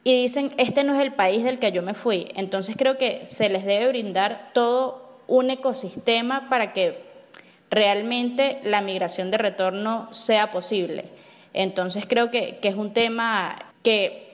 y 0.06 0.22
dicen, 0.22 0.54
este 0.56 0.86
no 0.86 0.96
es 0.96 1.02
el 1.02 1.12
país 1.12 1.44
del 1.44 1.60
que 1.60 1.74
yo 1.74 1.82
me 1.82 1.94
fui. 1.94 2.32
Entonces 2.36 2.78
creo 2.78 2.98
que 2.98 3.26
se 3.26 3.50
les 3.50 3.66
debe 3.66 3.90
brindar 3.90 4.52
todo 4.54 5.20
un 5.28 5.50
ecosistema 5.50 6.48
para 6.48 6.72
que 6.72 7.04
realmente 7.70 8.62
la 8.64 8.80
migración 8.80 9.30
de 9.30 9.40
retorno 9.40 10.08
sea 10.14 10.52
posible. 10.52 11.10
Entonces 11.52 12.06
creo 12.08 12.32
que, 12.32 12.60
que 12.62 12.70
es 12.70 12.76
un 12.76 12.94
tema 12.94 13.58
que 13.84 14.31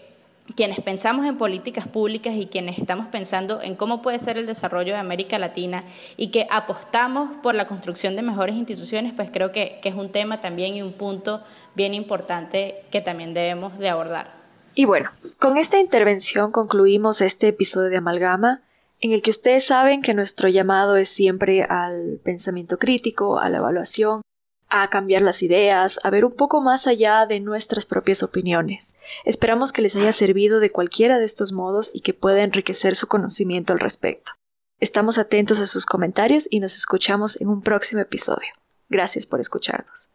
quienes 0.55 0.79
pensamos 0.81 1.25
en 1.25 1.38
políticas 1.38 1.88
públicas 1.88 2.36
y 2.36 2.47
quienes 2.47 2.77
estamos 2.77 3.07
pensando 3.07 3.62
en 3.62 3.75
cómo 3.75 4.01
puede 4.01 4.19
ser 4.19 4.38
el 4.38 4.45
desarrollo 4.45 4.93
de 4.93 4.99
América 4.99 5.39
Latina 5.39 5.83
y 6.15 6.29
que 6.29 6.47
apostamos 6.49 7.36
por 7.43 7.55
la 7.55 7.67
construcción 7.67 8.15
de 8.15 8.21
mejores 8.21 8.55
instituciones, 8.55 9.13
pues 9.13 9.29
creo 9.31 9.51
que, 9.51 9.79
es 9.88 9.95
un 9.95 10.12
tema 10.12 10.41
también 10.41 10.75
y 10.75 10.81
un 10.81 10.91
punto 10.91 11.41
bien 11.73 11.93
importante 11.93 12.83
que 12.91 12.99
también 12.99 13.33
debemos 13.33 13.79
de 13.79 13.88
abordar. 13.88 14.36
Y 14.75 14.83
bueno, 14.83 15.12
con 15.39 15.57
esta 15.57 15.79
intervención 15.79 16.51
concluimos 16.51 17.21
este 17.21 17.47
episodio 17.47 17.89
de 17.89 17.97
Amalgama, 17.97 18.63
en 18.99 19.13
el 19.13 19.21
que 19.21 19.29
ustedes 19.29 19.65
saben 19.65 20.01
que 20.01 20.13
nuestro 20.13 20.49
llamado 20.49 20.97
es 20.97 21.07
siempre 21.07 21.63
al 21.63 22.19
pensamiento 22.23 22.77
crítico, 22.77 23.39
a 23.39 23.47
la 23.47 23.60
evaluación, 23.60 24.21
a 24.69 24.89
cambiar 24.89 25.21
las 25.21 25.41
ideas, 25.43 25.99
a 26.03 26.10
ver 26.10 26.25
un 26.25 26.34
poco 26.34 26.62
más 26.62 26.88
allá 26.88 27.25
de 27.25 27.39
nuestras 27.39 27.86
propias 27.86 28.23
opiniones. 28.23 28.97
Esperamos 29.25 29.71
que 29.71 29.82
les 29.82 29.95
haya 29.95 30.12
servido 30.12 30.60
de 30.60 30.69
cualquiera 30.69 31.19
de 31.19 31.25
estos 31.25 31.53
modos 31.53 31.91
y 31.93 32.01
que 32.01 32.13
pueda 32.13 32.43
enriquecer 32.43 32.95
su 32.95 33.08
conocimiento 33.08 33.73
al 33.73 33.80
respecto. 33.80 34.34
Estamos 34.80 35.17
atentos 35.17 35.60
a 35.60 35.67
sus 35.67 35.86
comentarios 35.86 36.47
y 36.49 36.60
nos 36.60 36.75
escuchamos 36.75 37.39
en 37.41 37.47
un 37.47 37.62
próximo 37.62 38.01
episodio. 38.01 38.49
Gracias 38.89 39.26
por 39.26 39.39
escucharnos. 39.39 40.09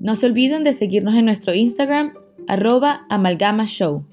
No 0.00 0.14
se 0.14 0.26
olviden 0.26 0.62
de 0.62 0.72
seguirnos 0.72 1.16
en 1.16 1.24
nuestro 1.24 1.52
Instagram, 1.52 2.14
arroba 2.46 3.06
amalgamashow. 3.08 4.06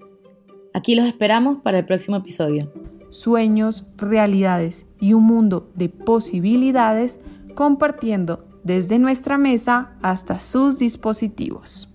Aquí 0.73 0.95
los 0.95 1.05
esperamos 1.05 1.59
para 1.61 1.79
el 1.79 1.85
próximo 1.85 2.17
episodio 2.17 2.71
sueños, 3.13 3.85
realidades 3.97 4.85
y 5.03 5.11
un 5.11 5.25
mundo 5.25 5.69
de 5.75 5.89
posibilidades 5.89 7.19
compartiendo 7.55 8.45
desde 8.63 8.99
nuestra 8.99 9.37
mesa 9.37 9.97
hasta 10.01 10.39
sus 10.39 10.79
dispositivos. 10.79 11.92